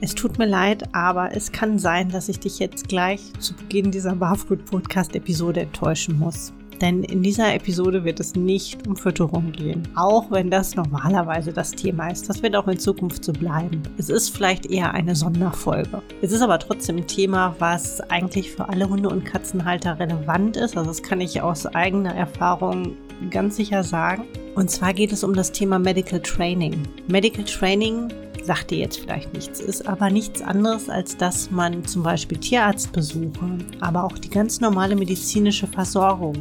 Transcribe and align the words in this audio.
Es 0.00 0.14
tut 0.14 0.38
mir 0.38 0.46
leid, 0.46 0.94
aber 0.94 1.34
es 1.34 1.50
kann 1.50 1.78
sein, 1.78 2.08
dass 2.10 2.28
ich 2.28 2.38
dich 2.38 2.60
jetzt 2.60 2.88
gleich 2.88 3.32
zu 3.40 3.54
Beginn 3.54 3.90
dieser 3.90 4.14
Barfood 4.14 4.64
Podcast 4.66 5.16
Episode 5.16 5.62
enttäuschen 5.62 6.18
muss. 6.18 6.52
Denn 6.84 7.02
in 7.02 7.22
dieser 7.22 7.54
Episode 7.54 8.04
wird 8.04 8.20
es 8.20 8.34
nicht 8.34 8.86
um 8.86 8.94
Fütterung 8.94 9.52
gehen. 9.52 9.88
Auch 9.94 10.30
wenn 10.30 10.50
das 10.50 10.74
normalerweise 10.74 11.50
das 11.50 11.70
Thema 11.70 12.10
ist. 12.10 12.28
Das 12.28 12.42
wird 12.42 12.54
auch 12.54 12.68
in 12.68 12.78
Zukunft 12.78 13.24
so 13.24 13.32
bleiben. 13.32 13.82
Es 13.96 14.10
ist 14.10 14.36
vielleicht 14.36 14.66
eher 14.66 14.92
eine 14.92 15.16
Sonderfolge. 15.16 16.02
Es 16.20 16.30
ist 16.30 16.42
aber 16.42 16.58
trotzdem 16.58 16.98
ein 16.98 17.06
Thema, 17.06 17.56
was 17.58 18.02
eigentlich 18.10 18.50
für 18.50 18.68
alle 18.68 18.86
Hunde- 18.86 19.08
und 19.08 19.24
Katzenhalter 19.24 19.98
relevant 19.98 20.58
ist. 20.58 20.76
Also 20.76 20.90
das 20.90 21.02
kann 21.02 21.22
ich 21.22 21.40
aus 21.40 21.64
eigener 21.64 22.14
Erfahrung 22.14 22.94
ganz 23.30 23.56
sicher 23.56 23.82
sagen. 23.82 24.24
Und 24.54 24.70
zwar 24.70 24.92
geht 24.92 25.10
es 25.10 25.24
um 25.24 25.32
das 25.32 25.52
Thema 25.52 25.78
Medical 25.78 26.20
Training. 26.20 26.82
Medical 27.08 27.46
Training 27.46 28.12
sagt 28.42 28.70
dir 28.70 28.78
jetzt 28.78 28.98
vielleicht 28.98 29.32
nichts, 29.32 29.58
ist 29.58 29.88
aber 29.88 30.10
nichts 30.10 30.42
anderes, 30.42 30.90
als 30.90 31.16
dass 31.16 31.50
man 31.50 31.82
zum 31.86 32.02
Beispiel 32.02 32.36
Tierarztbesuche, 32.36 33.56
aber 33.80 34.04
auch 34.04 34.18
die 34.18 34.28
ganz 34.28 34.60
normale 34.60 34.96
medizinische 34.96 35.66
Versorgung, 35.66 36.34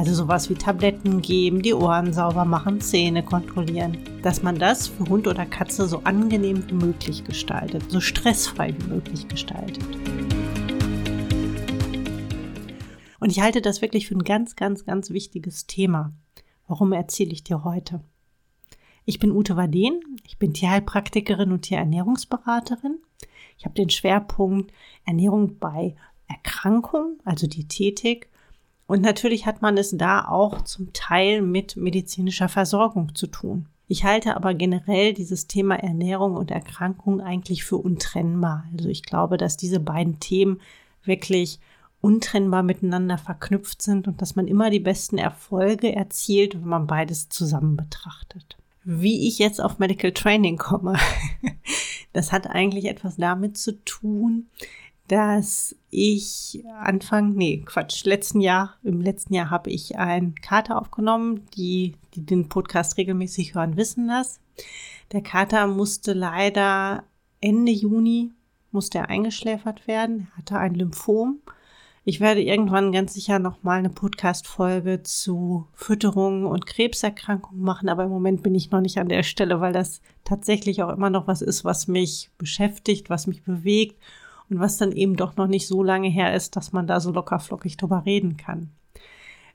also 0.00 0.14
sowas 0.14 0.48
wie 0.48 0.54
Tabletten 0.54 1.20
geben, 1.20 1.60
die 1.60 1.74
Ohren 1.74 2.14
sauber 2.14 2.46
machen, 2.46 2.80
Zähne 2.80 3.22
kontrollieren, 3.22 3.98
dass 4.22 4.42
man 4.42 4.58
das 4.58 4.88
für 4.88 5.04
Hund 5.04 5.26
oder 5.26 5.44
Katze 5.44 5.86
so 5.86 5.98
angenehm 6.04 6.66
wie 6.70 6.72
möglich 6.72 7.22
gestaltet, 7.22 7.82
so 7.90 8.00
stressfrei 8.00 8.74
wie 8.78 8.86
möglich 8.86 9.28
gestaltet. 9.28 9.84
Und 13.18 13.30
ich 13.30 13.42
halte 13.42 13.60
das 13.60 13.82
wirklich 13.82 14.08
für 14.08 14.14
ein 14.14 14.24
ganz, 14.24 14.56
ganz, 14.56 14.86
ganz 14.86 15.10
wichtiges 15.10 15.66
Thema. 15.66 16.14
Warum 16.66 16.94
erzähle 16.94 17.32
ich 17.32 17.44
dir 17.44 17.62
heute? 17.64 18.00
Ich 19.04 19.18
bin 19.18 19.30
Ute 19.30 19.58
Waden, 19.58 20.00
ich 20.26 20.38
bin 20.38 20.54
Tierheilpraktikerin 20.54 21.52
und 21.52 21.60
Tierernährungsberaterin. 21.60 23.00
Ich 23.58 23.66
habe 23.66 23.74
den 23.74 23.90
Schwerpunkt 23.90 24.72
Ernährung 25.04 25.58
bei 25.58 25.94
Erkrankung, 26.26 27.18
also 27.26 27.46
Diätetik. 27.46 28.29
Und 28.90 29.02
natürlich 29.02 29.46
hat 29.46 29.62
man 29.62 29.78
es 29.78 29.96
da 29.96 30.26
auch 30.26 30.62
zum 30.62 30.92
Teil 30.92 31.42
mit 31.42 31.76
medizinischer 31.76 32.48
Versorgung 32.48 33.14
zu 33.14 33.28
tun. 33.28 33.66
Ich 33.86 34.02
halte 34.02 34.34
aber 34.34 34.52
generell 34.52 35.14
dieses 35.14 35.46
Thema 35.46 35.76
Ernährung 35.76 36.34
und 36.34 36.50
Erkrankung 36.50 37.20
eigentlich 37.20 37.62
für 37.62 37.76
untrennbar. 37.76 38.64
Also 38.76 38.88
ich 38.88 39.04
glaube, 39.04 39.36
dass 39.36 39.56
diese 39.56 39.78
beiden 39.78 40.18
Themen 40.18 40.60
wirklich 41.04 41.60
untrennbar 42.00 42.64
miteinander 42.64 43.16
verknüpft 43.16 43.80
sind 43.80 44.08
und 44.08 44.20
dass 44.20 44.34
man 44.34 44.48
immer 44.48 44.70
die 44.70 44.80
besten 44.80 45.18
Erfolge 45.18 45.94
erzielt, 45.94 46.54
wenn 46.54 46.68
man 46.68 46.88
beides 46.88 47.28
zusammen 47.28 47.76
betrachtet 47.76 48.56
wie 48.82 49.28
ich 49.28 49.38
jetzt 49.38 49.60
auf 49.60 49.78
Medical 49.78 50.12
Training 50.12 50.56
komme. 50.56 50.96
Das 52.12 52.32
hat 52.32 52.48
eigentlich 52.48 52.86
etwas 52.86 53.18
damit 53.18 53.56
zu 53.56 53.84
tun, 53.84 54.48
dass 55.06 55.76
ich 55.90 56.64
Anfang, 56.80 57.34
nee, 57.34 57.62
Quatsch, 57.64 58.04
letzten 58.04 58.40
Jahr, 58.40 58.76
im 58.82 59.00
letzten 59.00 59.34
Jahr 59.34 59.50
habe 59.50 59.70
ich 59.70 59.98
einen 59.98 60.34
Kater 60.34 60.80
aufgenommen, 60.80 61.46
die, 61.56 61.96
die 62.14 62.24
den 62.24 62.48
Podcast 62.48 62.96
regelmäßig 62.96 63.54
hören, 63.54 63.76
wissen 63.76 64.08
das. 64.08 64.40
Der 65.12 65.22
Kater 65.22 65.66
musste 65.66 66.12
leider 66.12 67.04
Ende 67.40 67.72
Juni, 67.72 68.32
musste 68.70 68.98
er 68.98 69.08
eingeschläfert 69.08 69.86
werden. 69.86 70.28
Er 70.32 70.38
hatte 70.38 70.58
ein 70.58 70.74
Lymphom 70.74 71.40
ich 72.02 72.18
werde 72.18 72.42
irgendwann 72.42 72.92
ganz 72.92 73.12
sicher 73.12 73.38
noch 73.38 73.62
mal 73.62 73.78
eine 73.78 73.90
Podcast-Folge 73.90 75.02
zu 75.02 75.66
Fütterung 75.74 76.46
und 76.46 76.66
Krebserkrankungen 76.66 77.62
machen, 77.62 77.90
aber 77.90 78.04
im 78.04 78.10
Moment 78.10 78.42
bin 78.42 78.54
ich 78.54 78.70
noch 78.70 78.80
nicht 78.80 78.98
an 78.98 79.10
der 79.10 79.22
Stelle, 79.22 79.60
weil 79.60 79.74
das 79.74 80.00
tatsächlich 80.24 80.82
auch 80.82 80.88
immer 80.88 81.10
noch 81.10 81.26
was 81.26 81.42
ist, 81.42 81.64
was 81.64 81.88
mich 81.88 82.30
beschäftigt, 82.38 83.10
was 83.10 83.26
mich 83.26 83.42
bewegt 83.44 84.00
und 84.50 84.60
was 84.60 84.76
dann 84.76 84.92
eben 84.92 85.16
doch 85.16 85.36
noch 85.36 85.46
nicht 85.46 85.66
so 85.66 85.82
lange 85.82 86.08
her 86.08 86.34
ist, 86.34 86.56
dass 86.56 86.72
man 86.72 86.86
da 86.86 87.00
so 87.00 87.12
lockerflockig 87.12 87.76
drüber 87.76 88.02
reden 88.04 88.36
kann. 88.36 88.70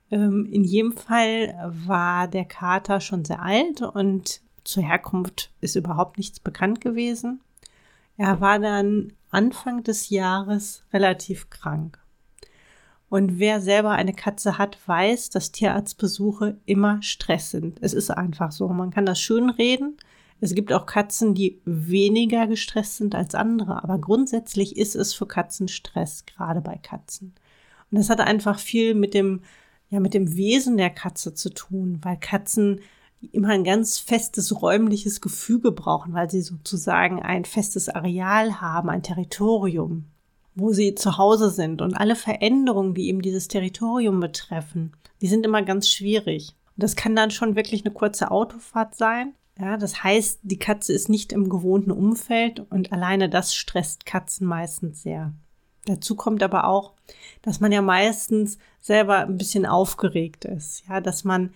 Ähm, 0.09 0.47
in 0.51 0.63
jedem 0.63 0.93
Fall 0.93 1.53
war 1.85 2.27
der 2.27 2.45
Kater 2.45 3.01
schon 3.01 3.25
sehr 3.25 3.41
alt 3.41 3.81
und 3.81 4.41
zur 4.63 4.83
Herkunft 4.83 5.51
ist 5.61 5.75
überhaupt 5.75 6.17
nichts 6.17 6.39
bekannt 6.39 6.81
gewesen. 6.81 7.41
Er 8.17 8.39
war 8.39 8.59
dann 8.59 9.13
Anfang 9.29 9.83
des 9.83 10.09
Jahres 10.09 10.83
relativ 10.93 11.49
krank. 11.49 11.99
Und 13.09 13.37
wer 13.37 13.61
selber 13.61 13.91
eine 13.91 14.13
Katze 14.13 14.57
hat, 14.57 14.77
weiß, 14.87 15.29
dass 15.29 15.51
Tierarztbesuche 15.51 16.57
immer 16.65 17.01
Stress 17.01 17.51
sind. 17.51 17.77
Es 17.81 17.93
ist 17.93 18.09
einfach 18.09 18.51
so. 18.51 18.67
Man 18.69 18.91
kann 18.91 19.05
das 19.05 19.19
schön 19.19 19.49
reden. 19.49 19.97
Es 20.41 20.53
gibt 20.53 20.73
auch 20.73 20.85
Katzen, 20.85 21.33
die 21.33 21.61
weniger 21.65 22.47
gestresst 22.47 22.97
sind 22.97 23.15
als 23.15 23.35
andere, 23.35 23.83
aber 23.83 23.97
grundsätzlich 23.99 24.77
ist 24.77 24.95
es 24.95 25.13
für 25.13 25.25
Katzen 25.25 25.67
Stress, 25.67 26.25
gerade 26.25 26.61
bei 26.61 26.77
Katzen. 26.77 27.33
Und 27.91 27.97
das 27.97 28.09
hat 28.09 28.19
einfach 28.19 28.59
viel 28.59 28.95
mit 28.95 29.13
dem, 29.13 29.41
ja, 29.89 29.99
mit 29.99 30.13
dem 30.13 30.35
Wesen 30.35 30.77
der 30.77 30.89
Katze 30.89 31.33
zu 31.33 31.49
tun, 31.49 31.99
weil 32.01 32.17
Katzen 32.17 32.81
immer 33.31 33.49
ein 33.49 33.63
ganz 33.63 33.97
festes 33.97 34.61
räumliches 34.61 35.21
Gefüge 35.21 35.71
brauchen, 35.71 36.13
weil 36.13 36.29
sie 36.29 36.41
sozusagen 36.41 37.21
ein 37.21 37.45
festes 37.45 37.89
Areal 37.89 38.61
haben, 38.61 38.89
ein 38.89 39.03
Territorium 39.03 40.05
wo 40.55 40.71
sie 40.71 40.95
zu 40.95 41.17
Hause 41.17 41.49
sind. 41.49 41.81
Und 41.81 41.93
alle 41.93 42.15
Veränderungen, 42.15 42.93
die 42.93 43.09
eben 43.09 43.21
dieses 43.21 43.47
Territorium 43.47 44.19
betreffen, 44.19 44.93
die 45.21 45.27
sind 45.27 45.45
immer 45.45 45.61
ganz 45.61 45.89
schwierig. 45.89 46.55
Und 46.75 46.83
das 46.83 46.95
kann 46.95 47.15
dann 47.15 47.31
schon 47.31 47.55
wirklich 47.55 47.85
eine 47.85 47.93
kurze 47.93 48.31
Autofahrt 48.31 48.95
sein. 48.95 49.33
Ja, 49.59 49.77
das 49.77 50.03
heißt, 50.03 50.39
die 50.43 50.59
Katze 50.59 50.91
ist 50.91 51.07
nicht 51.07 51.31
im 51.31 51.49
gewohnten 51.49 51.91
Umfeld 51.91 52.59
und 52.69 52.91
alleine 52.91 53.29
das 53.29 53.55
stresst 53.55 54.05
Katzen 54.05 54.45
meistens 54.47 55.01
sehr. 55.01 55.33
Dazu 55.85 56.15
kommt 56.15 56.43
aber 56.43 56.67
auch, 56.67 56.93
dass 57.41 57.59
man 57.59 57.71
ja 57.71 57.81
meistens 57.81 58.57
selber 58.81 59.19
ein 59.19 59.37
bisschen 59.37 59.65
aufgeregt 59.65 60.45
ist. 60.45 60.83
Ja, 60.89 60.99
dass 60.99 61.23
man 61.23 61.51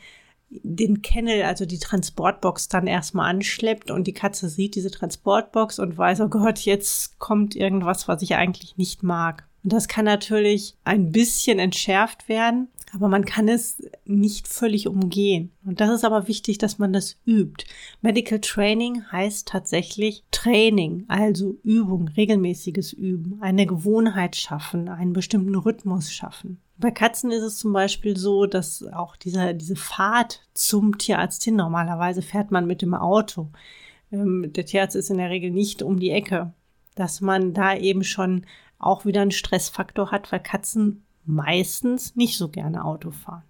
den 0.49 1.01
Kennel, 1.01 1.43
also 1.43 1.65
die 1.65 1.77
Transportbox 1.77 2.69
dann 2.69 2.87
erstmal 2.87 3.29
anschleppt 3.29 3.91
und 3.91 4.07
die 4.07 4.13
Katze 4.13 4.49
sieht 4.49 4.75
diese 4.75 4.91
Transportbox 4.91 5.79
und 5.79 5.97
weiß, 5.97 6.21
oh 6.21 6.29
Gott, 6.29 6.59
jetzt 6.59 7.19
kommt 7.19 7.55
irgendwas, 7.55 8.07
was 8.07 8.21
ich 8.21 8.35
eigentlich 8.35 8.77
nicht 8.77 9.03
mag. 9.03 9.47
Und 9.63 9.73
das 9.73 9.87
kann 9.87 10.05
natürlich 10.05 10.75
ein 10.85 11.11
bisschen 11.11 11.59
entschärft 11.59 12.29
werden, 12.29 12.69
aber 12.93 13.07
man 13.07 13.25
kann 13.25 13.47
es 13.47 13.81
nicht 14.05 14.47
völlig 14.47 14.87
umgehen. 14.87 15.51
Und 15.63 15.79
das 15.79 15.91
ist 15.91 16.05
aber 16.05 16.27
wichtig, 16.27 16.57
dass 16.57 16.79
man 16.79 16.93
das 16.93 17.17
übt. 17.25 17.65
Medical 18.01 18.39
Training 18.39 19.03
heißt 19.11 19.47
tatsächlich 19.47 20.23
Training, 20.31 21.05
also 21.07 21.57
Übung, 21.63 22.07
regelmäßiges 22.07 22.93
Üben, 22.93 23.41
eine 23.41 23.65
Gewohnheit 23.65 24.35
schaffen, 24.35 24.89
einen 24.89 25.13
bestimmten 25.13 25.55
Rhythmus 25.55 26.11
schaffen. 26.11 26.59
Bei 26.77 26.91
Katzen 26.91 27.31
ist 27.31 27.43
es 27.43 27.57
zum 27.57 27.73
Beispiel 27.73 28.15
so, 28.15 28.45
dass 28.45 28.83
auch 28.83 29.17
dieser, 29.17 29.53
diese 29.53 29.75
Fahrt 29.75 30.47
zum 30.53 30.97
Tierarzt 30.97 31.43
hin, 31.43 31.57
normalerweise 31.57 32.21
fährt 32.21 32.51
man 32.51 32.65
mit 32.65 32.81
dem 32.81 32.93
Auto. 32.93 33.49
Ähm, 34.11 34.51
der 34.53 34.65
Tierarzt 34.65 34.95
ist 34.95 35.09
in 35.09 35.17
der 35.17 35.29
Regel 35.29 35.51
nicht 35.51 35.83
um 35.83 35.99
die 35.99 36.11
Ecke. 36.11 36.53
Dass 36.95 37.21
man 37.21 37.53
da 37.53 37.75
eben 37.75 38.03
schon 38.03 38.45
auch 38.77 39.05
wieder 39.05 39.21
einen 39.21 39.31
Stressfaktor 39.31 40.11
hat, 40.11 40.31
weil 40.31 40.39
Katzen 40.39 41.03
meistens 41.29 42.15
nicht 42.15 42.37
so 42.37 42.49
gerne 42.49 42.83
Auto 42.83 43.11
fahren. 43.11 43.43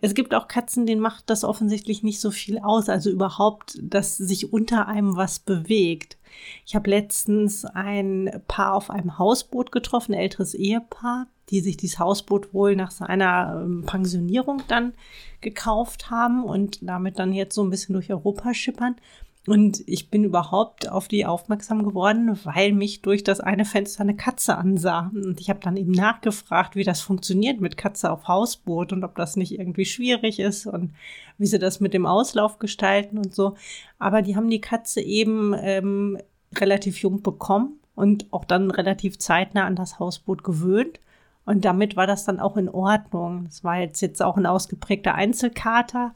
Es 0.00 0.14
gibt 0.14 0.34
auch 0.34 0.46
Katzen, 0.46 0.86
denen 0.86 1.00
macht 1.00 1.30
das 1.30 1.42
offensichtlich 1.42 2.02
nicht 2.02 2.20
so 2.20 2.30
viel 2.30 2.58
aus, 2.58 2.88
also 2.88 3.10
überhaupt, 3.10 3.78
dass 3.82 4.16
sich 4.16 4.52
unter 4.52 4.86
einem 4.86 5.16
was 5.16 5.38
bewegt. 5.38 6.18
Ich 6.66 6.74
habe 6.74 6.90
letztens 6.90 7.64
ein 7.64 8.42
Paar 8.46 8.74
auf 8.74 8.90
einem 8.90 9.18
Hausboot 9.18 9.72
getroffen, 9.72 10.12
ein 10.12 10.20
älteres 10.20 10.54
Ehepaar, 10.54 11.26
die 11.50 11.60
sich 11.60 11.76
dieses 11.76 11.98
Hausboot 11.98 12.52
wohl 12.52 12.76
nach 12.76 12.90
seiner 12.90 13.62
ähm, 13.62 13.84
Pensionierung 13.86 14.62
dann 14.68 14.92
gekauft 15.40 16.10
haben 16.10 16.44
und 16.44 16.78
damit 16.82 17.18
dann 17.18 17.32
jetzt 17.32 17.54
so 17.54 17.62
ein 17.62 17.70
bisschen 17.70 17.94
durch 17.94 18.10
Europa 18.10 18.54
schippern. 18.54 18.96
Und 19.46 19.82
ich 19.86 20.08
bin 20.08 20.24
überhaupt 20.24 20.88
auf 20.90 21.06
die 21.06 21.26
aufmerksam 21.26 21.84
geworden, 21.84 22.38
weil 22.44 22.72
mich 22.72 23.02
durch 23.02 23.24
das 23.24 23.40
eine 23.40 23.66
Fenster 23.66 24.00
eine 24.00 24.16
Katze 24.16 24.56
ansah. 24.56 25.10
Und 25.14 25.38
ich 25.38 25.50
habe 25.50 25.60
dann 25.60 25.76
eben 25.76 25.92
nachgefragt, 25.92 26.76
wie 26.76 26.84
das 26.84 27.02
funktioniert 27.02 27.60
mit 27.60 27.76
Katze 27.76 28.10
auf 28.10 28.26
Hausboot 28.26 28.94
und 28.94 29.04
ob 29.04 29.16
das 29.16 29.36
nicht 29.36 29.52
irgendwie 29.52 29.84
schwierig 29.84 30.38
ist 30.40 30.66
und 30.66 30.94
wie 31.36 31.46
sie 31.46 31.58
das 31.58 31.80
mit 31.80 31.92
dem 31.92 32.06
Auslauf 32.06 32.58
gestalten 32.58 33.18
und 33.18 33.34
so. 33.34 33.54
Aber 33.98 34.22
die 34.22 34.34
haben 34.34 34.48
die 34.48 34.62
Katze 34.62 35.02
eben 35.02 35.54
ähm, 35.58 36.18
relativ 36.56 36.98
jung 37.02 37.20
bekommen 37.20 37.78
und 37.94 38.32
auch 38.32 38.46
dann 38.46 38.70
relativ 38.70 39.18
zeitnah 39.18 39.66
an 39.66 39.76
das 39.76 39.98
Hausboot 39.98 40.42
gewöhnt. 40.42 41.00
Und 41.44 41.66
damit 41.66 41.96
war 41.96 42.06
das 42.06 42.24
dann 42.24 42.40
auch 42.40 42.56
in 42.56 42.70
Ordnung. 42.70 43.44
Das 43.44 43.62
war 43.62 43.78
jetzt, 43.78 44.00
jetzt 44.00 44.22
auch 44.22 44.38
ein 44.38 44.46
ausgeprägter 44.46 45.14
Einzelkater, 45.14 46.14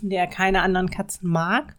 der 0.00 0.26
keine 0.26 0.62
anderen 0.62 0.90
Katzen 0.90 1.30
mag. 1.30 1.76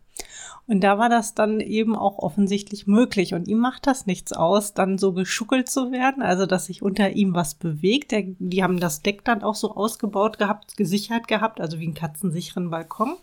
Und 0.67 0.81
da 0.81 0.97
war 0.97 1.09
das 1.09 1.33
dann 1.33 1.59
eben 1.59 1.95
auch 1.95 2.19
offensichtlich 2.19 2.85
möglich. 2.85 3.33
Und 3.33 3.47
ihm 3.47 3.57
macht 3.57 3.87
das 3.87 4.05
nichts 4.05 4.33
aus, 4.33 4.73
dann 4.73 4.97
so 4.97 5.13
geschuckelt 5.13 5.69
zu 5.69 5.91
werden, 5.91 6.21
also 6.21 6.45
dass 6.45 6.65
sich 6.65 6.81
unter 6.81 7.11
ihm 7.11 7.33
was 7.33 7.55
bewegt. 7.55 8.11
Der, 8.11 8.23
die 8.37 8.63
haben 8.63 8.79
das 8.79 9.01
Deck 9.01 9.25
dann 9.25 9.41
auch 9.41 9.55
so 9.55 9.75
ausgebaut 9.75 10.37
gehabt, 10.37 10.77
gesichert 10.77 11.27
gehabt, 11.27 11.59
also 11.59 11.79
wie 11.79 11.85
einen 11.85 11.93
katzensicheren 11.95 12.69
Balkon. 12.69 13.15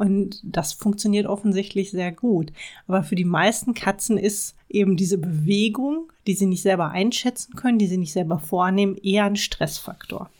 Und 0.00 0.40
das 0.42 0.72
funktioniert 0.72 1.26
offensichtlich 1.26 1.90
sehr 1.90 2.10
gut. 2.10 2.52
Aber 2.86 3.02
für 3.02 3.16
die 3.16 3.26
meisten 3.26 3.74
Katzen 3.74 4.16
ist 4.16 4.56
eben 4.70 4.96
diese 4.96 5.18
Bewegung, 5.18 6.10
die 6.26 6.32
sie 6.32 6.46
nicht 6.46 6.62
selber 6.62 6.90
einschätzen 6.90 7.54
können, 7.54 7.78
die 7.78 7.86
sie 7.86 7.98
nicht 7.98 8.12
selber 8.12 8.38
vornehmen, 8.38 8.96
eher 8.96 9.24
ein 9.24 9.36
Stressfaktor. 9.36 10.30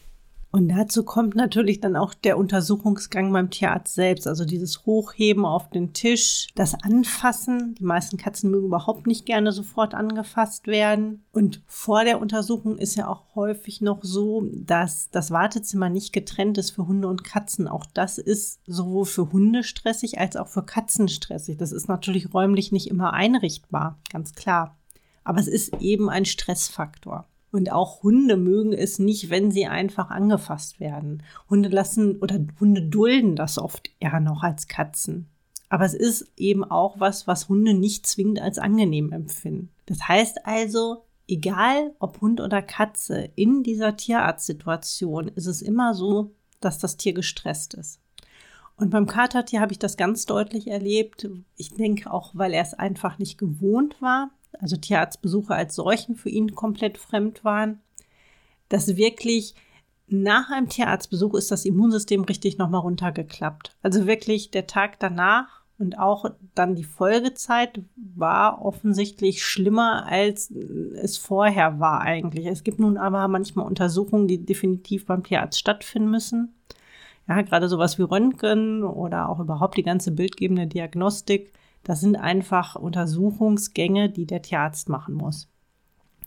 Und 0.53 0.69
dazu 0.69 1.05
kommt 1.05 1.37
natürlich 1.37 1.81
dann 1.81 1.95
auch 1.95 2.13
der 2.13 2.37
Untersuchungsgang 2.37 3.33
beim 3.33 3.51
Tierarzt 3.51 3.95
selbst, 3.95 4.27
also 4.27 4.45
dieses 4.45 4.85
Hochheben 4.85 5.45
auf 5.45 5.71
den 5.71 5.93
Tisch, 5.93 6.49
das 6.57 6.75
Anfassen. 6.75 7.77
Die 7.77 7.85
meisten 7.85 8.17
Katzen 8.17 8.51
mögen 8.51 8.67
überhaupt 8.67 9.07
nicht 9.07 9.27
gerne 9.27 9.53
sofort 9.53 9.95
angefasst 9.95 10.67
werden. 10.67 11.23
Und 11.33 11.63
vor 11.67 12.05
der 12.05 12.21
Untersuchung 12.21 12.79
ist 12.79 12.97
ja 12.97 13.07
auch 13.07 13.37
häufig 13.37 13.81
noch 13.81 14.01
so, 14.03 14.45
dass 14.53 15.09
das 15.11 15.31
Wartezimmer 15.31 15.89
nicht 15.89 16.13
getrennt 16.13 16.59
ist 16.59 16.71
für 16.71 16.89
Hunde 16.89 17.07
und 17.07 17.23
Katzen. 17.23 17.69
Auch 17.69 17.87
das 17.87 18.19
ist 18.19 18.59
sowohl 18.67 19.05
für 19.05 19.31
Hunde 19.31 19.63
stressig 19.63 20.19
als 20.19 20.35
auch 20.35 20.49
für 20.49 20.65
Katzen 20.65 21.07
stressig. 21.07 21.59
Das 21.59 21.71
ist 21.71 21.89
natürlich 21.89 22.35
räumlich 22.35 22.73
nicht 22.73 22.89
immer 22.89 23.13
einrichtbar, 23.13 24.01
ganz 24.11 24.35
klar. 24.35 24.77
Aber 25.23 25.39
es 25.39 25.47
ist 25.47 25.81
eben 25.81 26.11
ein 26.11 26.25
Stressfaktor. 26.25 27.30
Und 27.53 27.73
auch 27.73 28.03
Hunde 28.03 28.37
mögen 28.37 28.73
es 28.73 28.99
nicht, 28.99 29.29
wenn 29.31 29.51
sie 29.51 29.67
einfach 29.67 30.11
angefasst 30.11 30.79
werden. 30.79 31.23
Hunde 31.49 31.69
lassen 31.69 32.17
oder 32.17 32.39
Hunde 32.61 32.83
dulden 32.83 33.35
das 33.35 33.59
oft 33.59 33.91
eher 33.99 34.21
noch 34.21 34.43
als 34.43 34.69
Katzen. 34.69 35.27
Aber 35.69 35.85
es 35.85 35.95
ist 35.95 36.27
eben 36.37 36.65
auch 36.65 37.01
was, 37.01 37.27
was 37.27 37.49
Hunde 37.49 37.75
nicht 37.75 38.07
zwingend 38.07 38.41
als 38.41 38.59
angenehm 38.59 39.13
empfinden. 39.13 39.71
Das 39.87 40.07
heißt 40.07 40.47
also, 40.47 41.05
egal 41.29 41.95
ob 41.99 42.21
Hund 42.21 42.41
oder 42.41 42.63
Katze, 42.63 43.31
in 43.37 43.63
dieser 43.63 43.97
Tierarztsituation 43.97 45.29
ist 45.29 45.47
es 45.47 45.63
immer 45.63 45.95
so, 45.95 46.33
dass 46.61 46.79
das 46.79 46.97
Tier 46.97 47.15
gestresst 47.15 47.75
ist. 47.75 48.01
Und 48.77 48.91
beim 48.91 49.07
Katertier 49.07 49.61
habe 49.61 49.73
ich 49.73 49.79
das 49.79 49.97
ganz 49.97 50.25
deutlich 50.27 50.69
erlebt. 50.69 51.29
Ich 51.57 51.75
denke 51.75 52.11
auch, 52.13 52.31
weil 52.35 52.53
er 52.53 52.63
es 52.63 52.75
einfach 52.75 53.19
nicht 53.19 53.39
gewohnt 53.39 54.01
war 54.01 54.31
also 54.59 54.77
Tierarztbesuche 54.77 55.55
als 55.55 55.75
solchen 55.75 56.17
für 56.17 56.31
ihn 56.31 56.55
komplett 56.55 56.99
fremd 56.99 57.45
waren, 57.45 57.81
dass 58.69 58.97
wirklich 58.97 59.55
nach 60.07 60.51
einem 60.51 60.69
Tierarztbesuch 60.69 61.35
ist 61.35 61.51
das 61.51 61.65
Immunsystem 61.65 62.23
richtig 62.25 62.59
nochmal 62.59 62.81
runtergeklappt. 62.81 63.77
Also 63.83 64.07
wirklich 64.07 64.51
der 64.51 64.67
Tag 64.67 64.99
danach 64.99 65.61
und 65.79 65.99
auch 65.99 66.27
dann 66.55 66.75
die 66.75 66.85
Folgezeit 66.85 67.81
war 67.97 68.63
offensichtlich 68.63 69.43
schlimmer, 69.45 70.07
als 70.07 70.51
es 70.51 71.17
vorher 71.17 71.81
war 71.81 72.03
eigentlich. 72.03 72.47
Es 72.47 72.65
gibt 72.65 72.81
nun 72.81 72.99
aber 72.99 73.27
manchmal 73.29 73.67
Untersuchungen, 73.67 74.29
die 74.29 74.45
definitiv 74.45 75.07
beim 75.07 75.23
Tierarzt 75.23 75.59
stattfinden 75.59 76.11
müssen. 76.11 76.55
Ja, 77.29 77.41
gerade 77.43 77.69
sowas 77.69 77.99
wie 77.99 78.03
Röntgen 78.03 78.83
oder 78.83 79.29
auch 79.29 79.39
überhaupt 79.39 79.77
die 79.77 79.85
ganze 79.85 80.11
bildgebende 80.11 80.67
Diagnostik 80.67 81.53
das 81.85 82.01
sind 82.01 82.17
einfach 82.17 82.77
Untersuchungsgänge, 82.77 84.11
die 84.11 84.27
der 84.27 84.43
Tierarzt 84.43 84.89
machen 84.89 85.15
muss. 85.15 85.49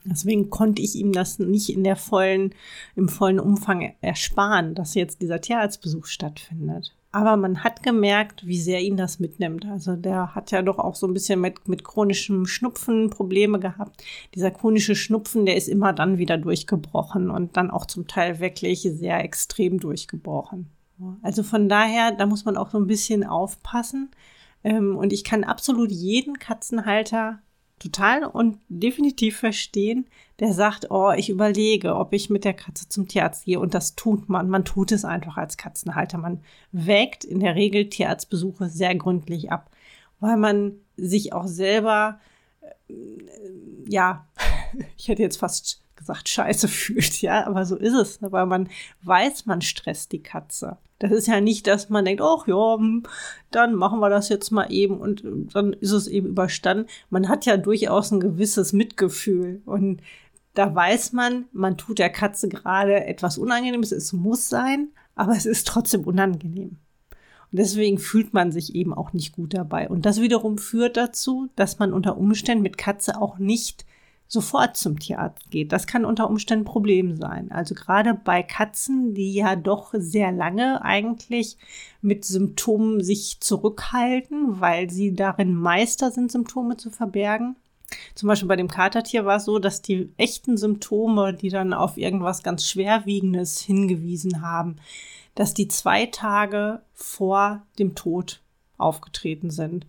Deswegen 0.06 0.50
konnte 0.50 0.82
ich 0.82 0.96
ihm 0.96 1.14
das 1.14 1.40
nicht 1.40 1.70
in 1.70 1.84
der 1.84 1.96
vollen, 1.96 2.54
im 2.96 3.08
vollen 3.08 3.40
Umfang 3.40 3.94
ersparen, 4.02 4.76
dass 4.76 4.96
jetzt 4.96 5.22
dieser 5.22 5.40
Tierarztbesuch 5.40 6.06
stattfindet. 6.06 6.94
Aber 7.14 7.38
man 7.38 7.64
hat 7.64 7.84
gemerkt, 7.84 8.46
wie 8.46 8.60
sehr 8.60 8.82
ihn 8.82 8.98
das 8.98 9.20
mitnimmt. 9.20 9.66
Also 9.68 9.96
der 9.96 10.34
hat 10.34 10.50
ja 10.52 10.64
doch 10.64 10.80
auch 10.80 10.96
so 10.96 11.08
ein 11.08 11.14
bisschen 11.14 11.40
mit, 11.40 11.68
mit 11.68 11.84
chronischem 11.84 12.48
Schnupfen 12.48 13.12
Probleme 13.12 13.60
gehabt. 13.60 14.04
Dieser 14.34 14.50
chronische 14.50 14.96
Schnupfen, 14.96 15.46
der 15.46 15.56
ist 15.56 15.70
immer 15.70 15.94
dann 15.94 16.18
wieder 16.18 16.40
durchgebrochen 16.40 17.30
und 17.30 17.56
dann 17.56 17.70
auch 17.70 17.86
zum 17.86 18.08
Teil 18.08 18.40
wirklich 18.40 18.82
sehr 18.82 19.24
extrem 19.24 19.80
durchgebrochen. 19.80 20.72
Also 21.22 21.44
von 21.44 21.70
daher, 21.70 22.12
da 22.12 22.26
muss 22.26 22.46
man 22.46 22.58
auch 22.58 22.72
so 22.72 22.78
ein 22.78 22.88
bisschen 22.88 23.24
aufpassen. 23.24 24.10
Ähm, 24.64 24.98
und 24.98 25.14
ich 25.14 25.24
kann 25.24 25.44
absolut 25.44 25.92
jeden 25.92 26.40
Katzenhalter 26.40 27.40
total 27.80 28.24
und 28.24 28.60
definitiv 28.70 29.38
verstehen, 29.38 30.08
der 30.40 30.54
sagt, 30.54 30.90
oh, 30.90 31.12
ich 31.12 31.30
überlege, 31.30 31.96
ob 31.96 32.14
ich 32.14 32.30
mit 32.30 32.46
der 32.46 32.54
Katze 32.54 32.88
zum 32.88 33.08
Tierarzt 33.08 33.46
gehe. 33.46 33.60
Und 33.60 33.74
das 33.74 33.96
tut 33.96 34.30
man. 34.30 34.50
Man 34.50 34.66
tut 34.66 34.92
es 34.92 35.06
einfach 35.06 35.38
als 35.38 35.58
Katzenhalter. 35.58 36.18
Man 36.18 36.42
wägt 36.72 37.24
in 37.24 37.40
der 37.40 37.56
Regel 37.56 37.90
Tierarztbesuche 37.90 38.70
sehr 38.70 38.96
gründlich 38.96 39.52
ab, 39.52 39.70
weil 40.20 40.38
man 40.38 40.74
sich 40.96 41.34
auch 41.34 41.48
selber, 41.48 42.20
äh, 42.62 42.94
ja, 43.88 44.28
ich 44.98 45.08
hätte 45.08 45.22
jetzt 45.22 45.38
fast 45.38 45.82
gesagt, 45.96 46.30
scheiße 46.30 46.68
fühlt, 46.70 47.22
ja, 47.22 47.46
aber 47.46 47.66
so 47.66 47.76
ist 47.76 47.94
es, 47.94 48.22
ne? 48.22 48.32
weil 48.32 48.46
man 48.46 48.70
weiß, 49.04 49.46
man 49.46 49.62
stresst 49.62 50.12
die 50.12 50.24
Katze. 50.24 50.78
Das 51.04 51.12
ist 51.12 51.28
ja 51.28 51.42
nicht, 51.42 51.68
dass 51.68 51.90
man 51.90 52.06
denkt, 52.06 52.22
ach 52.22 52.48
ja, 52.48 52.78
hm, 52.78 53.04
dann 53.52 53.76
machen 53.76 54.00
wir 54.00 54.10
das 54.10 54.30
jetzt 54.30 54.52
mal 54.52 54.72
eben 54.72 55.02
und 55.02 55.22
dann 55.54 55.74
ist 55.74 55.92
es 55.92 56.08
eben 56.08 56.30
überstanden. 56.30 56.88
Man 57.10 57.28
hat 57.28 57.46
ja 57.46 57.58
durchaus 57.58 58.12
ein 58.12 58.22
gewisses 58.22 58.72
Mitgefühl 58.72 59.62
und 59.66 60.02
da 60.54 60.74
weiß 60.74 61.12
man, 61.12 61.44
man 61.52 61.78
tut 61.78 62.00
der 62.00 62.10
Katze 62.10 62.48
gerade 62.48 63.04
etwas 63.04 63.38
Unangenehmes. 63.38 63.92
Es 63.92 64.14
muss 64.14 64.48
sein, 64.48 64.92
aber 65.14 65.34
es 65.34 65.46
ist 65.46 65.68
trotzdem 65.68 66.06
unangenehm. 66.06 66.78
Und 67.52 67.60
deswegen 67.60 67.98
fühlt 67.98 68.34
man 68.34 68.54
sich 68.54 68.74
eben 68.74 68.94
auch 68.94 69.12
nicht 69.12 69.34
gut 69.34 69.54
dabei. 69.54 69.90
Und 69.90 70.06
das 70.06 70.22
wiederum 70.22 70.58
führt 70.58 70.96
dazu, 70.96 71.50
dass 71.58 71.80
man 71.80 71.92
unter 71.92 72.18
Umständen 72.18 72.64
mit 72.64 72.78
Katze 72.78 73.22
auch 73.22 73.40
nicht 73.40 73.86
sofort 74.34 74.76
zum 74.76 74.98
Tierarzt 74.98 75.52
geht. 75.52 75.72
Das 75.72 75.86
kann 75.86 76.06
unter 76.06 76.28
Umständen 76.28 76.64
ein 76.64 76.72
Problem 76.72 77.16
sein. 77.16 77.52
Also 77.52 77.76
gerade 77.76 78.16
bei 78.16 78.42
Katzen, 78.42 79.14
die 79.14 79.32
ja 79.32 79.56
doch 79.56 79.94
sehr 79.96 80.32
lange 80.32 80.84
eigentlich 80.84 81.58
mit 82.02 82.26
Symptomen 82.26 83.04
sich 83.04 83.38
zurückhalten, 83.40 84.60
weil 84.60 84.90
sie 84.90 85.14
darin 85.14 85.54
Meister 85.54 86.10
sind, 86.10 86.32
Symptome 86.32 86.78
zu 86.78 86.90
verbergen. 86.90 87.56
Zum 88.16 88.28
Beispiel 88.28 88.48
bei 88.48 88.56
dem 88.56 88.70
Katertier 88.70 89.24
war 89.24 89.36
es 89.36 89.46
so, 89.46 89.60
dass 89.60 89.84
die 89.84 90.10
echten 90.18 90.58
Symptome, 90.58 91.36
die 91.36 91.50
dann 91.50 91.72
auf 91.72 91.98
irgendwas 91.98 92.42
ganz 92.42 92.68
Schwerwiegendes 92.68 93.62
hingewiesen 93.62 94.42
haben, 94.42 94.78
dass 95.36 95.54
die 95.54 95.68
zwei 95.68 96.08
Tage 96.08 96.82
vor 96.96 97.62
dem 97.78 97.94
Tod 97.94 98.42
aufgetreten 98.80 99.52
sind. 99.52 99.86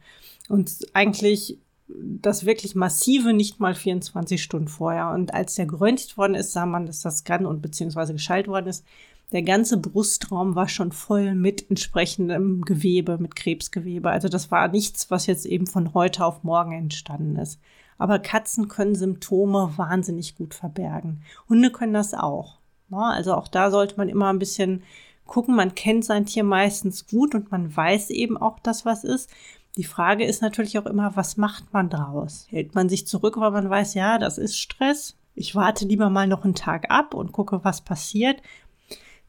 Und 0.51 0.87
eigentlich 0.93 1.59
das 1.87 2.47
wirklich 2.47 2.75
massive 2.75 3.33
nicht 3.33 3.61
mal 3.61 3.75
24 3.75 4.43
Stunden 4.43 4.69
vorher. 4.69 5.11
Und 5.11 5.35
als 5.35 5.55
der 5.55 5.67
geröntgt 5.67 6.17
worden 6.17 6.35
ist, 6.35 6.53
sah 6.53 6.67
man, 6.67 6.87
dass 6.87 7.01
das 7.01 7.19
Scan 7.19 7.47
und 7.47 7.61
beziehungsweise 7.61 8.13
geschaltet 8.13 8.49
worden 8.49 8.69
ist. 8.69 8.85
Der 9.33 9.43
ganze 9.43 9.79
Brustraum 9.79 10.55
war 10.55 10.69
schon 10.69 10.93
voll 10.93 11.35
mit 11.35 11.69
entsprechendem 11.69 12.63
Gewebe, 12.63 13.19
mit 13.19 13.35
Krebsgewebe. 13.35 14.11
Also 14.11 14.29
das 14.29 14.51
war 14.51 14.69
nichts, 14.69 15.11
was 15.11 15.27
jetzt 15.27 15.47
eben 15.47 15.67
von 15.67 15.95
heute 15.95 16.25
auf 16.25 16.45
morgen 16.45 16.73
entstanden 16.73 17.37
ist. 17.37 17.61
Aber 17.99 18.19
Katzen 18.19 18.69
können 18.69 18.95
Symptome 18.95 19.73
wahnsinnig 19.77 20.37
gut 20.37 20.55
verbergen. 20.55 21.23
Hunde 21.49 21.71
können 21.71 21.95
das 21.95 22.15
auch. 22.15 22.59
Also 22.91 23.35
auch 23.35 23.49
da 23.49 23.71
sollte 23.71 23.97
man 23.97 24.09
immer 24.09 24.29
ein 24.33 24.39
bisschen 24.39 24.83
gucken. 25.27 25.57
Man 25.57 25.75
kennt 25.75 26.05
sein 26.05 26.27
Tier 26.27 26.45
meistens 26.45 27.07
gut 27.07 27.35
und 27.35 27.51
man 27.51 27.75
weiß 27.75 28.11
eben 28.11 28.37
auch, 28.37 28.59
dass 28.61 28.85
was 28.85 29.05
ist. 29.05 29.31
Die 29.77 29.85
Frage 29.85 30.25
ist 30.25 30.41
natürlich 30.41 30.79
auch 30.79 30.87
immer, 30.87 31.17
was 31.17 31.37
macht 31.37 31.73
man 31.73 31.91
draus? 31.91 32.47
Hält 32.49 32.75
man 32.75 32.89
sich 32.89 33.07
zurück, 33.07 33.37
weil 33.39 33.51
man 33.51 33.69
weiß, 33.69 33.95
ja, 33.95 34.19
das 34.19 34.39
ist 34.39 34.57
Stress. 34.59 35.17
Ich 35.35 35.57
warte 35.57 35.85
lieber 35.85 36.11
mal 36.11 36.29
noch 36.29 36.45
einen 36.45 36.55
Tag 36.55 36.91
ab 36.91 37.13
und 37.13 37.33
gucke, 37.33 37.65
was 37.65 37.81
passiert. 37.81 38.41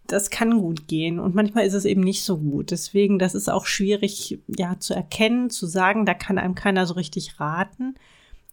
Das 0.05 0.29
kann 0.29 0.59
gut 0.59 0.87
gehen 0.87 1.17
und 1.19 1.33
manchmal 1.33 1.65
ist 1.65 1.73
es 1.73 1.85
eben 1.85 2.01
nicht 2.01 2.23
so 2.23 2.37
gut. 2.37 2.69
Deswegen, 2.69 3.17
das 3.17 3.33
ist 3.33 3.49
auch 3.49 3.65
schwierig, 3.65 4.39
ja, 4.47 4.79
zu 4.79 4.93
erkennen, 4.93 5.49
zu 5.49 5.65
sagen, 5.65 6.05
da 6.05 6.13
kann 6.13 6.37
einem 6.37 6.53
keiner 6.53 6.85
so 6.85 6.93
richtig 6.93 7.39
raten. 7.39 7.95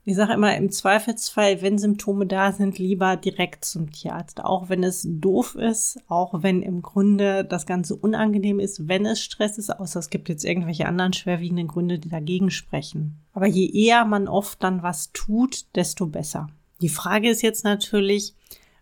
Ich 0.05 0.17
sage 0.17 0.33
immer, 0.33 0.57
im 0.57 0.73
Zweifelsfall, 0.73 1.63
wenn 1.63 1.79
Symptome 1.79 2.27
da 2.27 2.51
sind, 2.51 2.81
lieber 2.81 3.17
direkt 3.17 3.65
zum 3.65 3.93
Tierarzt. 3.93 4.43
Auch 4.43 4.69
wenn 4.69 4.83
es 4.83 5.07
doof 5.09 5.55
ist, 5.55 6.01
auch 6.09 6.43
wenn 6.43 6.61
im 6.63 6.83
Grunde 6.83 7.45
das 7.45 7.67
Ganze 7.67 7.95
unangenehm 7.95 8.59
ist, 8.59 8.89
wenn 8.89 9.07
es 9.07 9.23
Stress 9.23 9.59
ist, 9.59 9.71
außer 9.71 10.01
es 10.01 10.11
gibt 10.11 10.29
jetzt 10.29 10.45
irgendwelche 10.45 10.87
anderen 10.87 11.13
schwerwiegenden 11.13 11.69
Gründe, 11.69 12.01
die 12.01 12.09
dagegen 12.09 12.51
sprechen. 12.51 13.21
Aber 13.33 13.47
je 13.47 13.71
eher 13.71 14.05
man 14.05 14.27
oft 14.27 14.61
dann 14.65 14.83
was 14.83 15.13
tut, 15.13 15.67
desto 15.77 16.07
besser. 16.07 16.49
Die 16.81 16.89
Frage 16.89 17.31
ist 17.31 17.43
jetzt 17.43 17.63
natürlich, 17.63 18.35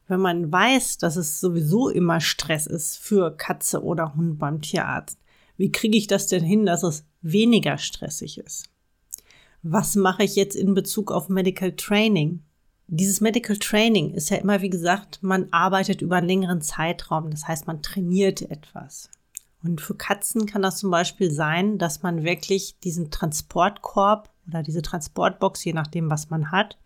wenn 0.09 0.21
man 0.21 0.51
weiß, 0.51 0.97
dass 0.97 1.17
es 1.17 1.39
sowieso 1.39 1.91
immer 1.91 2.21
Stress 2.21 2.67
ist 2.67 2.97
für 2.97 3.37
Katze 3.37 3.85
oder 3.85 4.15
Hund 4.15 4.39
beim 4.39 4.63
Tierarzt, 4.63 5.19
wie 5.59 5.71
kriege 5.71 5.99
ich 5.99 6.07
das 6.07 6.29
denn 6.29 6.43
hin, 6.43 6.65
dass 6.65 6.83
es 6.83 7.05
weniger 7.21 7.77
stressig 7.77 8.39
ist? 8.39 8.71
Was 9.63 9.95
mache 9.95 10.25
ich 10.25 10.37
jetzt 10.37 10.57
in 10.57 10.75
Bezug 10.75 11.13
auf 11.13 11.29
Medical 11.29 11.73
Training? 11.73 12.43
Dieses 12.87 13.21
Medical 13.21 13.57
Training 13.57 14.15
ist 14.15 14.31
ja 14.31 14.39
immer, 14.39 14.63
wie 14.63 14.71
gesagt, 14.71 15.23
man 15.23 15.49
arbeitet 15.53 16.03
über 16.03 16.17
einen 16.17 16.27
längeren 16.27 16.63
Zeitraum. 16.63 17.31
Das 17.31 17.47
heißt, 17.47 17.67
man 17.67 17.83
trainiert 17.83 18.43
etwas. 18.43 19.11
Und 19.63 19.81
für 19.81 19.95
Katzen 19.95 20.47
kann 20.47 20.63
das 20.63 20.79
zum 20.79 20.91
Beispiel 20.91 21.31
sein, 21.31 21.79
dass 21.79 22.03
man 22.03 22.25
wirklich 22.25 22.79
diesen 22.81 23.11
Transportkorb 23.11 24.31
oder 24.49 24.63
diese 24.63 24.83
Transportbox, 24.83 25.65
je 25.65 25.75
nachdem, 25.75 26.11
was 26.11 26.31
man 26.31 26.51
hat, 26.51 26.79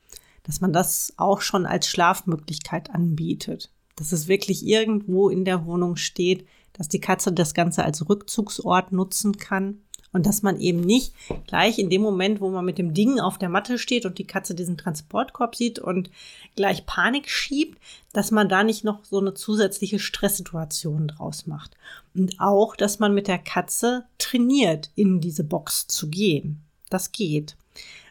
dass 0.42 0.60
man 0.60 0.72
das 0.72 1.14
auch 1.16 1.40
schon 1.40 1.66
als 1.66 1.88
Schlafmöglichkeit 1.88 2.90
anbietet. 2.90 3.70
Dass 3.96 4.12
es 4.12 4.26
wirklich 4.26 4.66
irgendwo 4.66 5.28
in 5.28 5.44
der 5.44 5.64
Wohnung 5.64 5.96
steht, 5.96 6.46
dass 6.72 6.88
die 6.88 7.00
Katze 7.00 7.32
das 7.32 7.54
Ganze 7.54 7.84
als 7.84 8.08
Rückzugsort 8.08 8.90
nutzen 8.90 9.36
kann 9.36 9.78
und 10.14 10.24
dass 10.26 10.42
man 10.42 10.58
eben 10.58 10.80
nicht 10.80 11.12
gleich 11.46 11.78
in 11.78 11.90
dem 11.90 12.00
Moment, 12.00 12.40
wo 12.40 12.48
man 12.48 12.64
mit 12.64 12.78
dem 12.78 12.94
Ding 12.94 13.20
auf 13.20 13.36
der 13.36 13.48
Matte 13.50 13.78
steht 13.78 14.06
und 14.06 14.16
die 14.16 14.26
Katze 14.26 14.54
diesen 14.54 14.78
Transportkorb 14.78 15.56
sieht 15.56 15.80
und 15.80 16.08
gleich 16.56 16.86
Panik 16.86 17.28
schiebt, 17.28 17.78
dass 18.12 18.30
man 18.30 18.48
da 18.48 18.62
nicht 18.62 18.84
noch 18.84 19.04
so 19.04 19.18
eine 19.18 19.34
zusätzliche 19.34 19.98
Stresssituation 19.98 21.08
draus 21.08 21.46
macht. 21.46 21.72
Und 22.14 22.36
auch, 22.38 22.76
dass 22.76 23.00
man 23.00 23.12
mit 23.12 23.26
der 23.26 23.38
Katze 23.38 24.04
trainiert, 24.18 24.90
in 24.94 25.20
diese 25.20 25.42
Box 25.42 25.88
zu 25.88 26.08
gehen. 26.08 26.62
Das 26.90 27.10
geht. 27.10 27.56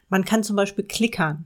Man 0.10 0.26
kann 0.26 0.44
zum 0.44 0.58
Beispiel 0.58 0.84
klickern. 0.84 1.46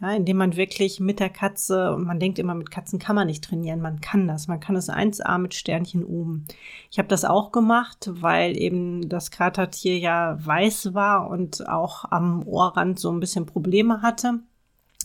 Ja, 0.00 0.12
indem 0.12 0.36
man 0.36 0.56
wirklich 0.56 1.00
mit 1.00 1.18
der 1.18 1.28
Katze, 1.28 1.92
und 1.92 2.04
man 2.04 2.20
denkt 2.20 2.38
immer, 2.38 2.54
mit 2.54 2.70
Katzen 2.70 3.00
kann 3.00 3.16
man 3.16 3.26
nicht 3.26 3.42
trainieren, 3.42 3.80
man 3.80 4.00
kann 4.00 4.28
das, 4.28 4.46
man 4.46 4.60
kann 4.60 4.76
es 4.76 4.88
1A 4.88 5.38
mit 5.38 5.54
Sternchen 5.54 6.04
oben. 6.04 6.46
Ich 6.90 6.98
habe 6.98 7.08
das 7.08 7.24
auch 7.24 7.50
gemacht, 7.50 8.08
weil 8.12 8.56
eben 8.56 9.08
das 9.08 9.32
Katertier 9.32 9.98
ja 9.98 10.38
weiß 10.38 10.94
war 10.94 11.28
und 11.28 11.68
auch 11.68 12.04
am 12.04 12.46
Ohrrand 12.46 13.00
so 13.00 13.10
ein 13.10 13.18
bisschen 13.18 13.46
Probleme 13.46 14.00
hatte 14.00 14.40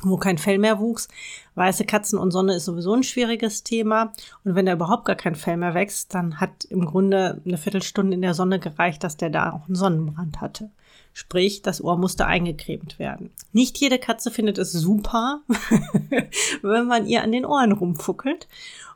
wo 0.01 0.17
kein 0.17 0.37
Fell 0.37 0.57
mehr 0.57 0.79
wuchs. 0.79 1.07
Weiße 1.55 1.85
Katzen 1.85 2.17
und 2.17 2.31
Sonne 2.31 2.55
ist 2.55 2.65
sowieso 2.65 2.93
ein 2.93 3.03
schwieriges 3.03 3.63
Thema. 3.63 4.11
Und 4.43 4.55
wenn 4.55 4.65
da 4.65 4.73
überhaupt 4.73 5.05
gar 5.05 5.15
kein 5.15 5.35
Fell 5.35 5.57
mehr 5.57 5.73
wächst, 5.73 6.13
dann 6.13 6.39
hat 6.39 6.65
im 6.65 6.85
Grunde 6.85 7.41
eine 7.45 7.57
Viertelstunde 7.57 8.15
in 8.15 8.21
der 8.21 8.33
Sonne 8.33 8.59
gereicht, 8.59 9.03
dass 9.03 9.17
der 9.17 9.29
da 9.29 9.53
auch 9.53 9.67
einen 9.67 9.75
Sonnenbrand 9.75 10.41
hatte. 10.41 10.71
Sprich, 11.13 11.61
das 11.61 11.83
Ohr 11.83 11.97
musste 11.97 12.25
eingecremt 12.25 12.97
werden. 12.97 13.29
Nicht 13.51 13.77
jede 13.77 13.99
Katze 13.99 14.31
findet 14.31 14.57
es 14.57 14.71
super, 14.71 15.41
wenn 16.63 16.87
man 16.87 17.05
ihr 17.05 17.21
an 17.21 17.31
den 17.31 17.45
Ohren 17.45 17.71
rumfuckelt. 17.71 18.47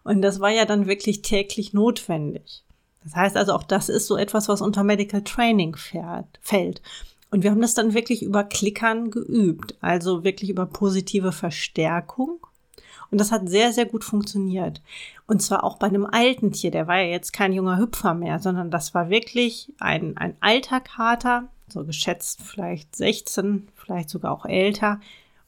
Und 0.03 0.21
das 0.21 0.39
war 0.39 0.49
ja 0.49 0.65
dann 0.65 0.87
wirklich 0.87 1.21
täglich 1.21 1.73
notwendig. 1.73 2.63
Das 3.03 3.15
heißt 3.15 3.37
also, 3.37 3.53
auch 3.53 3.63
das 3.63 3.87
ist 3.87 4.07
so 4.07 4.17
etwas, 4.17 4.49
was 4.49 4.61
unter 4.61 4.83
Medical 4.83 5.21
Training 5.21 5.75
fährt, 5.75 6.39
fällt. 6.41 6.81
Und 7.29 7.43
wir 7.43 7.51
haben 7.51 7.61
das 7.61 7.73
dann 7.73 7.93
wirklich 7.93 8.23
über 8.23 8.43
Klickern 8.43 9.11
geübt, 9.11 9.75
also 9.81 10.23
wirklich 10.23 10.49
über 10.49 10.65
positive 10.65 11.31
Verstärkung. 11.31 12.39
Und 13.11 13.19
das 13.19 13.31
hat 13.31 13.47
sehr, 13.47 13.71
sehr 13.73 13.85
gut 13.85 14.03
funktioniert. 14.03 14.81
Und 15.27 15.41
zwar 15.41 15.63
auch 15.63 15.77
bei 15.77 15.87
einem 15.87 16.05
alten 16.05 16.51
Tier, 16.51 16.71
der 16.71 16.87
war 16.87 16.97
ja 16.97 17.07
jetzt 17.07 17.31
kein 17.31 17.53
junger 17.53 17.77
Hüpfer 17.77 18.13
mehr, 18.13 18.39
sondern 18.39 18.71
das 18.71 18.93
war 18.93 19.09
wirklich 19.09 19.71
ein, 19.79 20.17
ein 20.17 20.35
alter 20.39 20.79
Kater, 20.79 21.49
so 21.69 21.83
geschätzt 21.83 22.41
vielleicht 22.41 22.95
16, 22.95 23.67
vielleicht 23.75 24.09
sogar 24.09 24.31
auch 24.31 24.45
älter, 24.45 24.99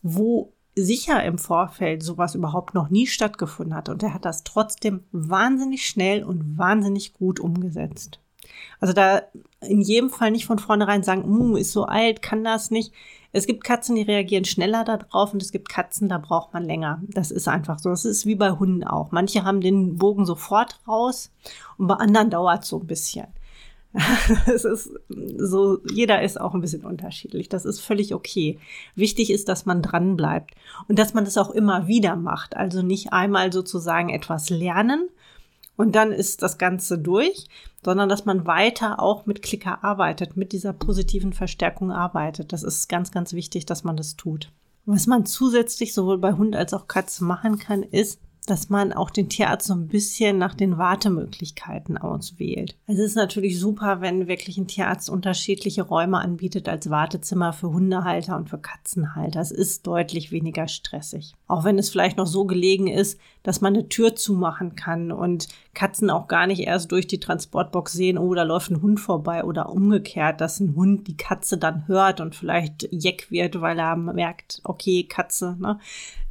wo 0.02 0.54
sicher 0.76 1.24
im 1.24 1.38
Vorfeld 1.38 2.04
sowas 2.04 2.36
überhaupt 2.36 2.74
noch 2.74 2.90
nie 2.90 3.08
stattgefunden 3.08 3.76
hat. 3.76 3.90
Und 3.90 4.04
er 4.04 4.14
hat 4.14 4.26
das 4.26 4.44
trotzdem 4.44 5.04
wahnsinnig 5.12 5.86
schnell 5.86 6.24
und 6.24 6.58
wahnsinnig 6.58 7.14
gut 7.14 7.40
umgesetzt. 7.40 8.20
Also 8.80 8.94
da 8.94 9.22
in 9.62 9.82
jedem 9.82 10.10
Fall 10.10 10.32
nicht 10.32 10.46
von 10.46 10.60
vornherein 10.60 11.04
sagen, 11.04 11.24
uh, 11.26 11.58
ist 11.58 11.72
so 11.72 11.86
alt, 11.86 12.22
kann 12.22 12.44
das 12.44 12.72
nicht. 12.72 12.94
Es 13.32 13.46
gibt 13.46 13.64
Katzen, 13.64 13.96
die 13.96 14.02
reagieren 14.02 14.46
schneller 14.46 14.84
darauf 14.84 15.34
und 15.34 15.42
es 15.42 15.52
gibt 15.52 15.70
Katzen, 15.70 16.10
da 16.10 16.18
braucht 16.18 16.54
man 16.54 16.66
länger. 16.66 17.02
Das 17.04 17.30
ist 17.30 17.48
einfach 17.48 17.78
so. 17.80 17.90
Das 17.90 18.06
ist 18.06 18.26
wie 18.26 18.36
bei 18.36 18.52
Hunden 18.52 18.84
auch. 18.84 19.12
Manche 19.12 19.44
haben 19.44 19.62
den 19.62 19.98
Bogen 19.98 20.26
sofort 20.26 20.80
raus 20.88 21.32
und 21.78 21.88
bei 21.88 21.96
anderen 21.96 22.30
dauert 22.32 22.64
es 22.64 22.70
so 22.70 22.80
ein 22.80 22.88
bisschen. 22.88 23.28
Es 24.54 24.66
ist 24.66 24.92
so, 25.38 25.80
jeder 25.92 26.22
ist 26.22 26.40
auch 26.40 26.54
ein 26.54 26.62
bisschen 26.62 26.86
unterschiedlich. 26.86 27.50
Das 27.50 27.66
ist 27.66 27.80
völlig 27.80 28.14
okay. 28.14 28.60
Wichtig 28.96 29.32
ist, 29.32 29.50
dass 29.50 29.66
man 29.66 29.82
dran 29.82 30.16
bleibt 30.16 30.56
und 30.88 31.00
dass 31.00 31.14
man 31.14 31.26
das 31.26 31.38
auch 31.38 31.50
immer 31.50 31.88
wieder 31.88 32.16
macht. 32.16 32.56
Also 32.56 32.82
nicht 32.82 33.14
einmal 33.14 33.52
sozusagen 33.52 34.10
etwas 34.10 34.50
lernen 34.50 35.10
und 35.80 35.96
dann 35.96 36.12
ist 36.12 36.44
das 36.44 36.58
Ganze 36.58 36.98
durch, 37.00 37.46
sondern 37.86 38.10
dass 38.10 38.26
man 38.26 38.46
weiter 38.46 39.00
auch 39.00 39.26
mit 39.26 39.42
Klicker 39.42 39.82
arbeitet, 39.82 40.36
mit 40.36 40.52
dieser 40.52 40.74
positiven 40.74 41.32
Verstärkung 41.32 41.90
arbeitet. 41.90 42.52
Das 42.52 42.64
ist 42.64 42.90
ganz, 42.90 43.12
ganz 43.12 43.32
wichtig, 43.32 43.66
dass 43.66 43.86
man 43.86 43.96
das 43.96 44.18
tut. 44.18 44.52
Was 44.86 45.08
man 45.08 45.26
zusätzlich 45.26 45.94
sowohl 45.94 46.18
bei 46.18 46.34
Hund 46.34 46.54
als 46.54 46.74
auch 46.74 46.88
Katze 46.88 47.24
machen 47.24 47.60
kann, 47.60 47.84
ist, 47.84 48.20
dass 48.50 48.70
man 48.70 48.94
auch 48.94 49.10
den 49.10 49.30
Tierarzt 49.30 49.68
so 49.68 49.74
ein 49.74 49.88
bisschen 49.88 50.38
nach 50.38 50.54
den 50.54 50.78
Wartemöglichkeiten 50.78 51.98
auswählt. 51.98 52.76
Es 52.88 52.98
ist 52.98 53.16
natürlich 53.16 53.60
super, 53.60 54.02
wenn 54.02 54.28
wirklich 54.28 54.58
ein 54.58 54.68
Tierarzt 54.68 55.10
unterschiedliche 55.10 55.84
Räume 55.84 56.20
anbietet 56.20 56.68
als 56.68 56.90
Wartezimmer 56.90 57.54
für 57.54 57.72
Hundehalter 57.72 58.36
und 58.36 58.50
für 58.50 58.58
Katzenhalter. 58.58 59.40
Es 59.40 59.52
ist 59.52 59.86
deutlich 59.86 60.32
weniger 60.32 60.68
stressig. 60.68 61.34
Auch 61.48 61.64
wenn 61.64 61.78
es 61.78 61.90
vielleicht 61.90 62.18
noch 62.18 62.28
so 62.28 62.46
gelegen 62.46 62.88
ist, 62.88 63.20
dass 63.44 63.62
man 63.62 63.76
eine 63.76 63.90
Tür 63.90 64.16
zumachen 64.16 64.76
kann 64.76 65.12
und 65.12 65.48
Katzen 65.80 66.10
auch 66.10 66.28
gar 66.28 66.46
nicht 66.46 66.60
erst 66.60 66.92
durch 66.92 67.08
die 67.08 67.22
Transportbox 67.22 67.94
sehen, 67.94 68.18
oh, 68.18 68.34
da 68.34 68.44
läuft 68.44 68.70
ein 68.70 68.82
Hund 68.82 69.00
vorbei 69.00 69.46
oder 69.46 69.70
umgekehrt, 69.70 70.42
dass 70.42 70.60
ein 70.60 70.76
Hund 70.76 71.08
die 71.08 71.16
Katze 71.16 71.58
dann 71.58 71.88
hört 71.88 72.20
und 72.20 72.36
vielleicht 72.36 72.90
jeck 72.92 73.32
wird, 73.32 73.62
weil 73.62 73.80
er 73.80 73.96
merkt, 73.96 74.60
okay, 74.66 75.04
Katze, 75.04 75.56
ne? 75.58 75.80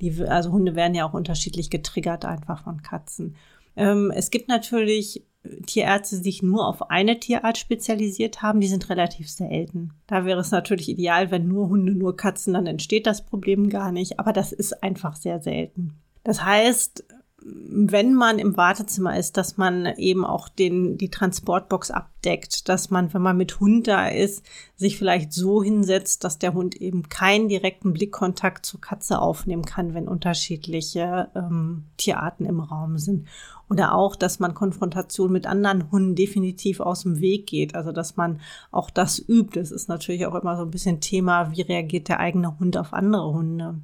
Die, 0.02 0.23
also 0.23 0.52
Hunde 0.52 0.75
werden 0.76 0.95
ja 0.95 1.09
auch 1.09 1.14
unterschiedlich 1.14 1.71
getriggert 1.71 2.26
einfach 2.26 2.64
von 2.64 2.83
Katzen. 2.83 3.37
Ähm, 3.75 4.12
es 4.14 4.31
gibt 4.31 4.50
natürlich 4.50 5.25
Tierärzte, 5.64 6.17
die 6.17 6.25
sich 6.25 6.43
nur 6.43 6.69
auf 6.69 6.90
eine 6.90 7.19
Tierart 7.19 7.57
spezialisiert 7.57 8.43
haben, 8.43 8.61
die 8.61 8.69
sind 8.69 8.90
relativ 8.90 9.31
selten. 9.31 9.95
Da 10.07 10.26
wäre 10.26 10.40
es 10.40 10.50
natürlich 10.50 10.90
ideal, 10.90 11.31
wenn 11.31 11.49
nur 11.49 11.71
Hunde, 11.71 11.93
nur 11.95 12.19
Katzen, 12.19 12.52
dann 12.52 12.67
entsteht 12.67 13.07
das 13.07 13.25
Problem 13.25 13.71
gar 13.71 13.93
nicht, 13.93 14.21
aber 14.21 14.35
das 14.35 14.52
ist 14.52 14.83
einfach 14.83 15.17
sehr 15.17 15.40
selten. 15.40 15.95
Das 16.23 16.45
heißt, 16.45 17.02
wenn 17.50 18.14
man 18.14 18.38
im 18.38 18.57
Wartezimmer 18.57 19.17
ist, 19.17 19.37
dass 19.37 19.57
man 19.57 19.87
eben 19.97 20.25
auch 20.25 20.49
den, 20.49 20.99
die 20.99 21.11
Transportbox 21.11 21.90
abdeckt, 21.90 22.69
dass 22.69 22.90
man, 22.90 23.12
wenn 23.14 23.23
man 23.23 23.37
mit 23.37 23.61
Hund 23.61 23.87
da 23.87 24.09
ist, 24.09 24.45
sich 24.76 24.99
vielleicht 24.99 25.33
so 25.33 25.62
hinsetzt, 25.62 26.25
dass 26.25 26.38
der 26.38 26.55
Hund 26.55 26.76
eben 26.76 27.09
keinen 27.09 27.49
direkten 27.49 27.93
Blickkontakt 27.93 28.67
zur 28.67 28.81
Katze 28.81 29.21
aufnehmen 29.21 29.64
kann, 29.64 29.95
wenn 29.95 30.09
unterschiedliche 30.09 31.28
ähm, 31.35 31.85
Tierarten 31.97 32.45
im 32.45 32.61
Raum 32.61 32.99
sind. 32.99 33.28
Oder 33.71 33.95
auch, 33.95 34.17
dass 34.17 34.40
man 34.40 34.55
Konfrontation 34.55 35.31
mit 35.31 35.47
anderen 35.47 35.90
Hunden 35.90 36.14
definitiv 36.14 36.81
aus 36.81 37.02
dem 37.02 37.21
Weg 37.21 37.47
geht. 37.47 37.75
Also, 37.75 37.93
dass 37.93 38.17
man 38.17 38.40
auch 38.71 38.90
das 38.90 39.19
übt. 39.19 39.59
Es 39.59 39.71
ist 39.71 39.88
natürlich 39.88 40.26
auch 40.26 40.35
immer 40.35 40.57
so 40.57 40.62
ein 40.62 40.71
bisschen 40.71 41.00
Thema, 41.00 41.52
wie 41.52 41.62
reagiert 41.62 42.09
der 42.09 42.21
eigene 42.21 42.59
Hund 42.59 42.76
auf 42.76 42.93
andere 42.93 43.33
Hunde. 43.33 43.76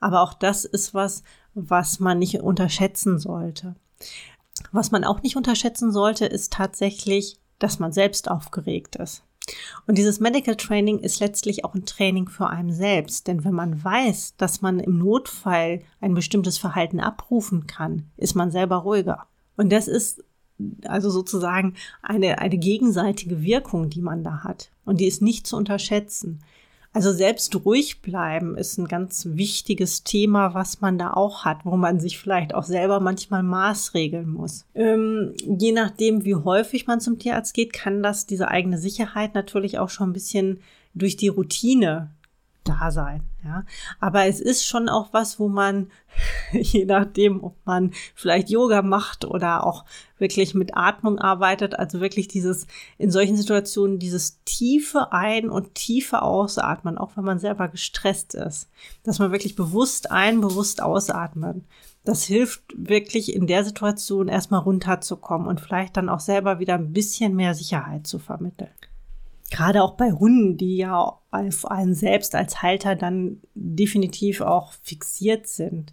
Aber 0.00 0.22
auch 0.22 0.34
das 0.34 0.64
ist 0.64 0.94
was, 0.94 1.22
was 1.68 2.00
man 2.00 2.18
nicht 2.18 2.40
unterschätzen 2.40 3.18
sollte. 3.18 3.74
Was 4.72 4.90
man 4.90 5.04
auch 5.04 5.22
nicht 5.22 5.36
unterschätzen 5.36 5.92
sollte, 5.92 6.26
ist 6.26 6.52
tatsächlich, 6.52 7.38
dass 7.58 7.78
man 7.78 7.92
selbst 7.92 8.30
aufgeregt 8.30 8.96
ist. 8.96 9.22
Und 9.86 9.96
dieses 9.96 10.20
Medical 10.20 10.56
Training 10.56 10.98
ist 10.98 11.20
letztlich 11.20 11.64
auch 11.64 11.74
ein 11.74 11.86
Training 11.86 12.28
für 12.28 12.48
einen 12.48 12.72
selbst. 12.72 13.26
Denn 13.26 13.44
wenn 13.44 13.54
man 13.54 13.82
weiß, 13.82 14.34
dass 14.36 14.60
man 14.60 14.78
im 14.78 14.98
Notfall 14.98 15.80
ein 16.00 16.14
bestimmtes 16.14 16.58
Verhalten 16.58 17.00
abrufen 17.00 17.66
kann, 17.66 18.10
ist 18.16 18.34
man 18.34 18.50
selber 18.50 18.76
ruhiger. 18.76 19.26
Und 19.56 19.72
das 19.72 19.88
ist 19.88 20.22
also 20.84 21.08
sozusagen 21.08 21.74
eine, 22.02 22.38
eine 22.38 22.58
gegenseitige 22.58 23.42
Wirkung, 23.42 23.90
die 23.90 24.02
man 24.02 24.24
da 24.24 24.42
hat. 24.42 24.70
Und 24.84 25.00
die 25.00 25.06
ist 25.06 25.22
nicht 25.22 25.46
zu 25.46 25.56
unterschätzen. 25.56 26.40
Also 26.92 27.12
selbst 27.12 27.54
ruhig 27.64 28.00
bleiben 28.00 28.56
ist 28.56 28.78
ein 28.78 28.88
ganz 28.88 29.26
wichtiges 29.30 30.04
Thema, 30.04 30.54
was 30.54 30.80
man 30.80 30.98
da 30.98 31.12
auch 31.12 31.44
hat, 31.44 31.64
wo 31.64 31.76
man 31.76 32.00
sich 32.00 32.18
vielleicht 32.18 32.54
auch 32.54 32.64
selber 32.64 32.98
manchmal 32.98 33.42
maßregeln 33.42 34.28
muss. 34.28 34.64
Ähm, 34.74 35.34
je 35.46 35.72
nachdem, 35.72 36.24
wie 36.24 36.34
häufig 36.34 36.86
man 36.86 37.00
zum 37.00 37.18
Tierarzt 37.18 37.54
geht, 37.54 37.72
kann 37.72 38.02
das 38.02 38.26
diese 38.26 38.48
eigene 38.48 38.78
Sicherheit 38.78 39.34
natürlich 39.34 39.78
auch 39.78 39.90
schon 39.90 40.10
ein 40.10 40.14
bisschen 40.14 40.60
durch 40.94 41.16
die 41.16 41.28
Routine 41.28 42.10
da 42.68 42.90
sein. 42.90 43.22
Ja, 43.44 43.64
aber 44.00 44.26
es 44.26 44.40
ist 44.40 44.66
schon 44.66 44.88
auch 44.88 45.12
was, 45.12 45.38
wo 45.38 45.48
man, 45.48 45.90
je 46.52 46.84
nachdem, 46.84 47.42
ob 47.42 47.56
man 47.64 47.92
vielleicht 48.14 48.50
Yoga 48.50 48.82
macht 48.82 49.24
oder 49.24 49.64
auch 49.64 49.84
wirklich 50.18 50.54
mit 50.54 50.76
Atmung 50.76 51.18
arbeitet, 51.18 51.78
also 51.78 52.00
wirklich 52.00 52.28
dieses, 52.28 52.66
in 52.98 53.10
solchen 53.10 53.36
Situationen 53.36 53.98
dieses 53.98 54.42
tiefe 54.44 55.12
Ein- 55.12 55.50
und 55.50 55.74
tiefe 55.74 56.22
Ausatmen, 56.22 56.98
auch 56.98 57.16
wenn 57.16 57.24
man 57.24 57.38
selber 57.38 57.68
gestresst 57.68 58.34
ist, 58.34 58.68
dass 59.04 59.18
man 59.18 59.32
wirklich 59.32 59.54
bewusst 59.54 60.10
ein, 60.10 60.40
bewusst 60.40 60.82
ausatmen. 60.82 61.64
Das 62.04 62.24
hilft 62.24 62.62
wirklich 62.74 63.34
in 63.34 63.46
der 63.46 63.64
Situation 63.64 64.28
erstmal 64.28 64.60
runterzukommen 64.60 65.46
und 65.46 65.60
vielleicht 65.60 65.96
dann 65.96 66.08
auch 66.08 66.20
selber 66.20 66.58
wieder 66.58 66.74
ein 66.74 66.92
bisschen 66.92 67.36
mehr 67.36 67.54
Sicherheit 67.54 68.06
zu 68.06 68.18
vermitteln 68.18 68.70
gerade 69.50 69.82
auch 69.82 69.92
bei 69.92 70.12
Hunden, 70.12 70.56
die 70.56 70.76
ja 70.76 71.18
auf 71.30 71.70
einen 71.70 71.94
selbst 71.94 72.34
als 72.34 72.62
Halter 72.62 72.96
dann 72.96 73.40
definitiv 73.54 74.40
auch 74.40 74.72
fixiert 74.82 75.46
sind. 75.46 75.92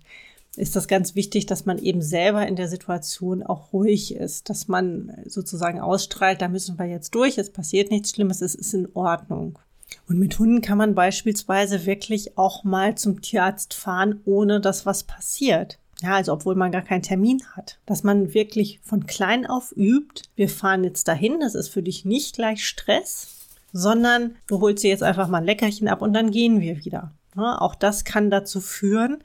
ist 0.56 0.76
das 0.76 0.88
ganz 0.88 1.16
wichtig, 1.16 1.46
dass 1.46 1.66
man 1.66 1.78
eben 1.78 2.02
selber 2.02 2.48
in 2.48 2.56
der 2.56 2.70
Situation 2.70 3.44
auch 3.44 3.74
ruhig 3.74 4.16
ist, 4.16 4.50
dass 4.50 4.68
man 4.70 5.12
sozusagen 5.26 5.82
ausstrahlt, 5.82 6.42
da 6.42 6.48
müssen 6.48 6.80
wir 6.80 6.86
jetzt 6.86 7.14
durch, 7.14 7.38
es 7.38 7.50
passiert 7.50 7.92
nichts 7.92 8.12
Schlimmes, 8.12 8.42
es 8.42 8.56
ist 8.56 8.74
in 8.74 8.88
Ordnung. 8.94 9.60
Und 10.08 10.20
mit 10.20 10.38
Hunden 10.40 10.62
kann 10.62 10.78
man 10.78 10.96
beispielsweise 10.96 11.86
wirklich 11.86 12.38
auch 12.38 12.64
mal 12.64 12.96
zum 12.96 13.22
Tierarzt 13.22 13.74
fahren, 13.74 14.22
ohne 14.26 14.62
dass 14.62 14.86
was 14.86 15.04
passiert. 15.04 15.80
Ja, 16.02 16.16
also 16.16 16.34
obwohl 16.34 16.56
man 16.56 16.72
gar 16.72 16.82
keinen 16.82 17.02
Termin 17.02 17.42
hat. 17.56 17.80
Dass 17.86 18.04
man 18.04 18.34
wirklich 18.34 18.80
von 18.84 19.06
klein 19.06 19.46
auf 19.46 19.74
übt, 19.76 20.24
wir 20.36 20.50
fahren 20.50 20.84
jetzt 20.84 21.08
dahin, 21.08 21.40
das 21.40 21.56
ist 21.56 21.70
für 21.70 21.82
dich 21.82 22.06
nicht 22.06 22.36
gleich 22.36 22.66
Stress, 22.66 23.45
sondern 23.78 24.36
du 24.48 24.62
holst 24.62 24.86
dir 24.86 24.90
jetzt 24.90 25.04
einfach 25.04 25.28
mal 25.28 25.40
ein 25.40 25.44
Leckerchen 25.44 25.90
ab 25.90 26.02
und 26.02 26.14
dann 26.14 26.32
gehen 26.32 26.62
wir 26.62 26.86
wieder. 26.86 27.12
Ja, 27.36 27.60
auch 27.60 27.76
das 27.76 28.06
kann 28.06 28.32
dazu 28.32 28.62
führen, 28.62 29.18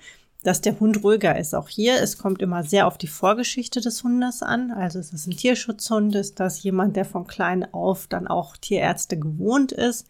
dass 0.42 0.60
der 0.60 0.80
Hund 0.80 1.04
ruhiger 1.04 1.38
ist. 1.38 1.54
Auch 1.54 1.68
hier, 1.68 2.02
es 2.02 2.18
kommt 2.18 2.42
immer 2.42 2.64
sehr 2.64 2.88
auf 2.88 2.98
die 2.98 3.06
Vorgeschichte 3.06 3.80
des 3.80 4.02
Hundes 4.02 4.42
an. 4.42 4.72
Also 4.72 4.98
ist 4.98 5.12
es 5.12 5.28
ein 5.28 5.36
Tierschutzhund, 5.36 6.16
ist 6.16 6.40
das 6.40 6.64
jemand, 6.64 6.96
der 6.96 7.04
von 7.04 7.28
klein 7.28 7.72
auf 7.72 8.08
dann 8.08 8.26
auch 8.26 8.56
Tierärzte 8.56 9.16
gewohnt 9.16 9.70
ist. 9.70 10.08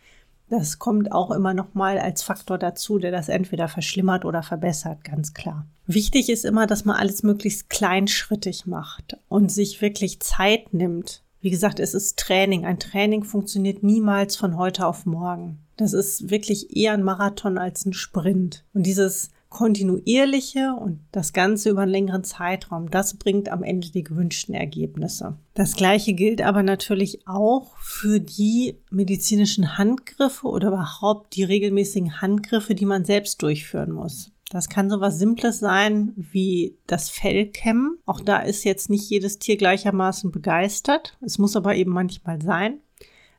Das 0.48 0.78
kommt 0.78 1.12
auch 1.12 1.32
immer 1.32 1.52
noch 1.52 1.74
mal 1.74 1.98
als 1.98 2.22
Faktor 2.22 2.56
dazu, 2.56 2.98
der 2.98 3.10
das 3.10 3.28
entweder 3.28 3.68
verschlimmert 3.68 4.24
oder 4.24 4.42
verbessert, 4.42 5.04
ganz 5.04 5.34
klar. 5.34 5.66
Wichtig 5.86 6.30
ist 6.30 6.46
immer, 6.46 6.66
dass 6.66 6.86
man 6.86 6.96
alles 6.96 7.22
möglichst 7.22 7.68
kleinschrittig 7.68 8.64
macht 8.64 9.18
und 9.28 9.52
sich 9.52 9.82
wirklich 9.82 10.20
Zeit 10.20 10.72
nimmt. 10.72 11.22
Wie 11.40 11.50
gesagt, 11.50 11.80
es 11.80 11.94
ist 11.94 12.18
Training. 12.18 12.66
Ein 12.66 12.78
Training 12.78 13.24
funktioniert 13.24 13.82
niemals 13.82 14.36
von 14.36 14.56
heute 14.56 14.86
auf 14.86 15.06
morgen. 15.06 15.58
Das 15.76 15.94
ist 15.94 16.30
wirklich 16.30 16.76
eher 16.76 16.92
ein 16.92 17.02
Marathon 17.02 17.56
als 17.56 17.86
ein 17.86 17.94
Sprint. 17.94 18.64
Und 18.74 18.84
dieses 18.84 19.30
kontinuierliche 19.48 20.74
und 20.74 21.00
das 21.12 21.32
Ganze 21.32 21.70
über 21.70 21.82
einen 21.82 21.90
längeren 21.90 22.24
Zeitraum, 22.24 22.90
das 22.90 23.14
bringt 23.14 23.50
am 23.50 23.62
Ende 23.62 23.90
die 23.90 24.04
gewünschten 24.04 24.54
Ergebnisse. 24.54 25.36
Das 25.54 25.74
gleiche 25.74 26.12
gilt 26.12 26.40
aber 26.40 26.62
natürlich 26.62 27.26
auch 27.26 27.76
für 27.78 28.20
die 28.20 28.76
medizinischen 28.90 29.76
Handgriffe 29.76 30.46
oder 30.46 30.68
überhaupt 30.68 31.34
die 31.34 31.42
regelmäßigen 31.42 32.20
Handgriffe, 32.20 32.74
die 32.74 32.86
man 32.86 33.04
selbst 33.04 33.42
durchführen 33.42 33.92
muss. 33.92 34.30
Das 34.50 34.68
kann 34.68 34.90
so 34.90 35.00
was 35.00 35.16
Simples 35.16 35.60
sein 35.60 36.12
wie 36.16 36.76
das 36.88 37.08
Fellkämmen. 37.08 37.98
Auch 38.04 38.20
da 38.20 38.40
ist 38.40 38.64
jetzt 38.64 38.90
nicht 38.90 39.08
jedes 39.08 39.38
Tier 39.38 39.56
gleichermaßen 39.56 40.32
begeistert. 40.32 41.16
Es 41.20 41.38
muss 41.38 41.54
aber 41.54 41.76
eben 41.76 41.92
manchmal 41.92 42.42
sein. 42.42 42.80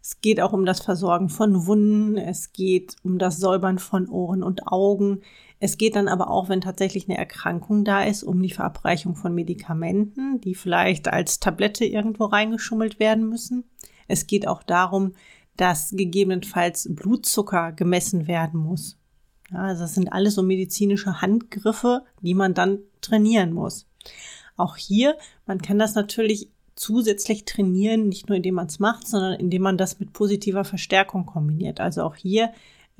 Es 0.01 0.21
geht 0.21 0.39
auch 0.39 0.53
um 0.53 0.65
das 0.65 0.79
Versorgen 0.79 1.27
von 1.27 1.67
Wunden, 1.67 2.17
es 2.17 2.53
geht 2.53 2.95
um 3.03 3.19
das 3.19 3.37
Säubern 3.37 3.77
von 3.77 4.07
Ohren 4.07 4.41
und 4.41 4.67
Augen. 4.67 5.19
Es 5.59 5.77
geht 5.77 5.97
dann 5.97 6.07
aber 6.07 6.31
auch, 6.31 6.47
wenn 6.47 6.61
tatsächlich 6.61 7.07
eine 7.09 7.17
Erkrankung 7.17 7.83
da 7.83 8.03
ist, 8.03 8.23
um 8.23 8.41
die 8.41 8.49
Verabreichung 8.49 9.15
von 9.15 9.35
Medikamenten, 9.35 10.39
die 10.39 10.55
vielleicht 10.55 11.09
als 11.09 11.41
Tablette 11.41 11.83
irgendwo 11.83 12.23
reingeschummelt 12.25 12.99
werden 12.99 13.27
müssen. 13.27 13.65
Es 14.07 14.27
geht 14.27 14.47
auch 14.47 14.63
darum, 14.63 15.11
dass 15.57 15.91
gegebenenfalls 15.91 16.87
Blutzucker 16.95 17.73
gemessen 17.73 18.27
werden 18.27 18.61
muss. 18.61 18.97
Ja, 19.51 19.59
also 19.59 19.81
das 19.81 19.95
sind 19.95 20.11
alles 20.11 20.35
so 20.35 20.43
medizinische 20.43 21.21
Handgriffe, 21.21 22.03
die 22.21 22.33
man 22.33 22.53
dann 22.53 22.79
trainieren 23.01 23.53
muss. 23.53 23.87
Auch 24.57 24.77
hier, 24.77 25.17
man 25.45 25.61
kann 25.61 25.79
das 25.79 25.95
natürlich 25.95 26.49
zusätzlich 26.75 27.45
trainieren, 27.45 28.07
nicht 28.07 28.29
nur 28.29 28.37
indem 28.37 28.55
man 28.55 28.67
es 28.67 28.79
macht, 28.79 29.07
sondern 29.07 29.33
indem 29.33 29.61
man 29.61 29.77
das 29.77 29.99
mit 29.99 30.13
positiver 30.13 30.63
Verstärkung 30.63 31.25
kombiniert. 31.25 31.79
Also 31.79 32.03
auch 32.03 32.15
hier 32.15 32.51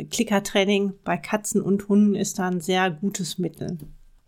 Klickertraining 0.10 0.94
bei 1.04 1.18
Katzen 1.18 1.62
und 1.62 1.88
Hunden 1.88 2.16
ist 2.16 2.40
da 2.40 2.48
ein 2.48 2.62
sehr 2.62 2.90
gutes 2.92 3.38
Mittel. 3.38 3.78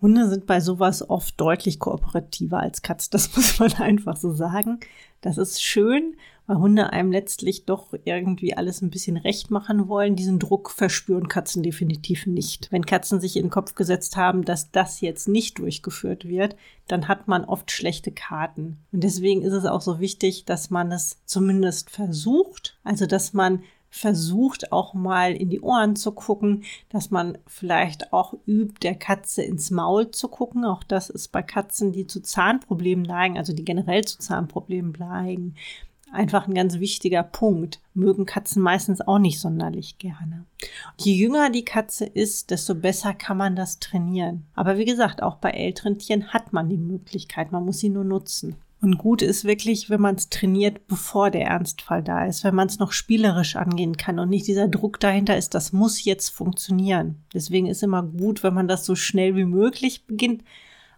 Hunde 0.02 0.28
sind 0.28 0.46
bei 0.46 0.60
sowas 0.60 1.10
oft 1.10 1.40
deutlich 1.40 1.80
kooperativer 1.80 2.60
als 2.60 2.82
Katzen. 2.82 3.10
Das 3.12 3.36
muss 3.36 3.60
man 3.60 3.74
einfach 3.74 4.18
so 4.18 4.34
sagen. 4.34 4.80
Das 5.22 5.38
ist 5.38 5.64
schön, 5.64 6.16
weil 6.46 6.58
Hunde 6.58 6.92
einem 6.92 7.12
letztlich 7.12 7.66
doch 7.66 7.94
irgendwie 8.04 8.56
alles 8.56 8.82
ein 8.82 8.90
bisschen 8.90 9.18
recht 9.18 9.52
machen 9.52 9.88
wollen. 9.88 10.16
Diesen 10.16 10.40
Druck 10.40 10.72
verspüren 10.72 11.28
Katzen 11.28 11.64
definitiv 11.64 12.26
nicht. 12.26 12.72
Wenn 12.72 12.86
Katzen 12.86 13.22
sich 13.22 13.38
in 13.38 13.46
den 13.46 13.52
Kopf 13.52 13.76
gesetzt 13.76 14.18
haben, 14.18 14.44
dass 14.44 14.72
das 14.72 15.02
jetzt 15.02 15.28
nicht 15.28 15.60
durchgeführt 15.60 16.28
wird, 16.28 16.56
dann 16.88 17.08
hat 17.08 17.28
man 17.28 17.46
oft 17.46 17.72
schlechte 17.72 18.12
Karten. 18.12 18.78
Und 18.92 19.04
deswegen 19.04 19.42
ist 19.42 19.54
es 19.54 19.66
auch 19.66 19.82
so 19.82 20.00
wichtig, 20.00 20.46
dass 20.46 20.70
man 20.70 20.92
es 20.92 21.18
zumindest 21.26 21.90
versucht. 21.90 22.78
Also, 22.84 23.06
dass 23.06 23.34
man 23.34 23.64
versucht 23.94 24.72
auch 24.72 24.96
mal 24.96 25.34
in 25.34 25.52
die 25.52 25.62
Ohren 25.62 25.96
zu 25.96 26.14
gucken, 26.14 26.64
dass 26.90 27.12
man 27.12 27.38
vielleicht 27.46 28.12
auch 28.12 28.34
übt, 28.48 28.80
der 28.82 28.96
Katze 28.96 29.44
ins 29.44 29.70
Maul 29.70 30.10
zu 30.10 30.30
gucken. 30.30 30.66
Auch 30.66 30.84
das 30.84 31.12
ist 31.12 31.32
bei 31.32 31.44
Katzen, 31.44 31.92
die 31.92 32.08
zu 32.08 32.20
Zahnproblemen 32.20 33.06
neigen, 33.06 33.38
also 33.38 33.54
die 33.54 33.64
generell 33.64 34.04
zu 34.04 34.18
Zahnproblemen 34.18 34.96
neigen, 34.98 35.54
einfach 36.14 36.48
ein 36.48 36.54
ganz 36.54 36.80
wichtiger 36.80 37.24
Punkt. 37.24 37.82
Mögen 37.94 38.26
Katzen 38.26 38.62
meistens 38.62 39.02
auch 39.02 39.20
nicht 39.20 39.40
sonderlich 39.40 39.98
gerne. 39.98 40.46
je 40.98 41.14
jünger 41.14 41.50
die 41.50 41.66
Katze 41.66 42.06
ist, 42.06 42.52
desto 42.52 42.76
besser 42.76 43.14
kann 43.14 43.38
man 43.38 43.56
das 43.56 43.80
trainieren. 43.80 44.46
Aber 44.56 44.78
wie 44.78 44.86
gesagt, 44.86 45.22
auch 45.22 45.36
bei 45.36 45.52
älteren 45.52 46.00
Tieren 46.00 46.34
hat 46.34 46.54
man 46.54 46.70
die 46.70 46.78
Möglichkeit, 46.78 47.52
man 47.52 47.66
muss 47.66 47.80
sie 47.80 47.90
nur 47.90 48.04
nutzen. 48.04 48.56
Und 48.84 48.98
gut 48.98 49.22
ist 49.22 49.46
wirklich, 49.46 49.90
wenn 49.90 50.02
man 50.02 50.16
es 50.16 50.28
trainiert, 50.28 50.88
bevor 50.88 51.32
der 51.32 51.46
Ernstfall 51.46 52.04
da 52.04 52.26
ist, 52.26 52.44
wenn 52.44 52.54
man 52.54 52.68
es 52.68 52.80
noch 52.80 52.92
spielerisch 52.92 53.56
angehen 53.56 53.96
kann 53.96 54.20
und 54.20 54.30
nicht 54.30 54.46
dieser 54.46 54.68
Druck 54.68 55.00
dahinter 55.00 55.38
ist, 55.38 55.54
das 55.54 55.72
muss 55.72 56.04
jetzt 56.04 56.28
funktionieren. 56.30 57.24
Deswegen 57.34 57.68
ist 57.68 57.82
immer 57.82 58.04
gut, 58.04 58.44
wenn 58.44 58.54
man 58.54 58.68
das 58.68 58.86
so 58.86 58.96
schnell 58.96 59.38
wie 59.38 59.46
möglich 59.46 60.06
beginnt, 60.06 60.44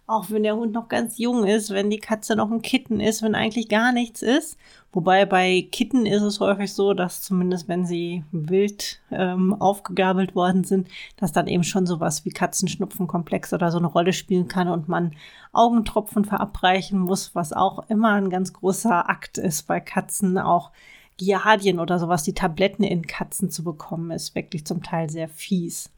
auch 0.06 0.30
wenn 0.30 0.44
der 0.44 0.56
Hund 0.56 0.72
noch 0.72 0.88
ganz 0.88 1.18
jung 1.18 1.44
ist, 1.44 1.70
wenn 1.70 1.90
die 1.90 1.98
Katze 1.98 2.36
noch 2.36 2.50
ein 2.50 2.62
Kitten 2.62 3.00
ist, 3.00 3.22
wenn 3.22 3.34
eigentlich 3.34 3.68
gar 3.68 3.92
nichts 3.92 4.22
ist. 4.22 4.56
Wobei 4.92 5.26
bei 5.26 5.66
Kitten 5.72 6.06
ist 6.06 6.22
es 6.22 6.38
häufig 6.40 6.72
so, 6.72 6.94
dass 6.94 7.22
zumindest 7.22 7.68
wenn 7.68 7.84
sie 7.84 8.24
wild 8.30 9.00
ähm, 9.10 9.54
aufgegabelt 9.60 10.34
worden 10.34 10.64
sind, 10.64 10.88
dass 11.16 11.32
dann 11.32 11.48
eben 11.48 11.64
schon 11.64 11.86
sowas 11.86 12.24
wie 12.24 12.30
Katzenschnupfenkomplex 12.30 13.52
oder 13.52 13.70
so 13.70 13.78
eine 13.78 13.88
Rolle 13.88 14.12
spielen 14.12 14.48
kann 14.48 14.68
und 14.68 14.88
man 14.88 15.14
Augentropfen 15.52 16.24
verabreichen 16.24 17.00
muss, 17.00 17.34
was 17.34 17.52
auch 17.52 17.90
immer 17.90 18.12
ein 18.12 18.30
ganz 18.30 18.52
großer 18.52 19.10
Akt 19.10 19.38
ist 19.38 19.66
bei 19.66 19.80
Katzen, 19.80 20.38
auch 20.38 20.70
Giardien 21.16 21.80
oder 21.80 21.98
sowas, 21.98 22.22
die 22.22 22.34
Tabletten 22.34 22.84
in 22.84 23.06
Katzen 23.06 23.50
zu 23.50 23.64
bekommen, 23.64 24.10
ist 24.10 24.34
wirklich 24.34 24.66
zum 24.66 24.82
Teil 24.82 25.10
sehr 25.10 25.28
fies. 25.28 25.90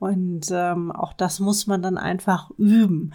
Und 0.00 0.46
ähm, 0.50 0.90
auch 0.90 1.12
das 1.12 1.38
muss 1.38 1.66
man 1.66 1.82
dann 1.82 1.98
einfach 1.98 2.50
üben. 2.58 3.12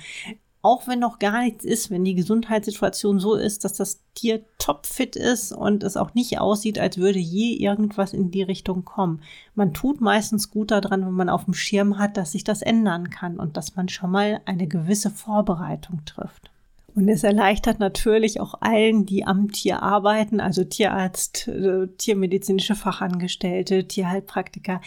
Auch 0.62 0.88
wenn 0.88 1.00
noch 1.00 1.20
gar 1.20 1.44
nichts 1.44 1.66
ist, 1.66 1.92
wenn 1.92 2.06
die 2.06 2.16
Gesundheitssituation 2.16 3.20
so 3.20 3.36
ist, 3.36 3.66
dass 3.66 3.74
das 3.74 4.02
Tier 4.14 4.42
topfit 4.60 5.16
ist 5.16 5.52
und 5.52 5.84
es 5.84 5.98
auch 5.98 6.14
nicht 6.14 6.40
aussieht, 6.40 6.80
als 6.80 6.98
würde 6.98 7.20
je 7.20 7.54
irgendwas 7.54 8.14
in 8.14 8.32
die 8.32 8.44
Richtung 8.44 8.86
kommen. 8.86 9.22
Man 9.56 9.74
tut 9.74 10.00
meistens 10.00 10.52
gut 10.52 10.72
daran, 10.72 11.06
wenn 11.06 11.12
man 11.12 11.30
auf 11.30 11.46
dem 11.46 11.54
Schirm 11.56 11.98
hat, 11.98 12.18
dass 12.18 12.32
sich 12.32 12.44
das 12.44 12.62
ändern 12.62 13.10
kann 13.10 13.38
und 13.38 13.58
dass 13.58 13.76
man 13.76 13.90
schon 13.90 14.12
mal 14.12 14.42
eine 14.46 14.68
gewisse 14.68 15.10
Vorbereitung 15.10 16.06
trifft. 16.06 16.52
Und 16.96 17.10
es 17.10 17.24
erleichtert 17.24 17.80
natürlich 17.80 18.40
auch 18.40 18.56
allen, 18.62 19.06
die 19.06 19.26
am 19.26 19.52
Tier 19.52 19.84
arbeiten, 19.84 20.40
also 20.40 20.64
Tierarzt, 20.64 21.48
äh, 21.50 21.88
tiermedizinische 21.98 22.74
Fachangestellte, 22.74 23.86
Tierheilpraktiker, 23.86 24.82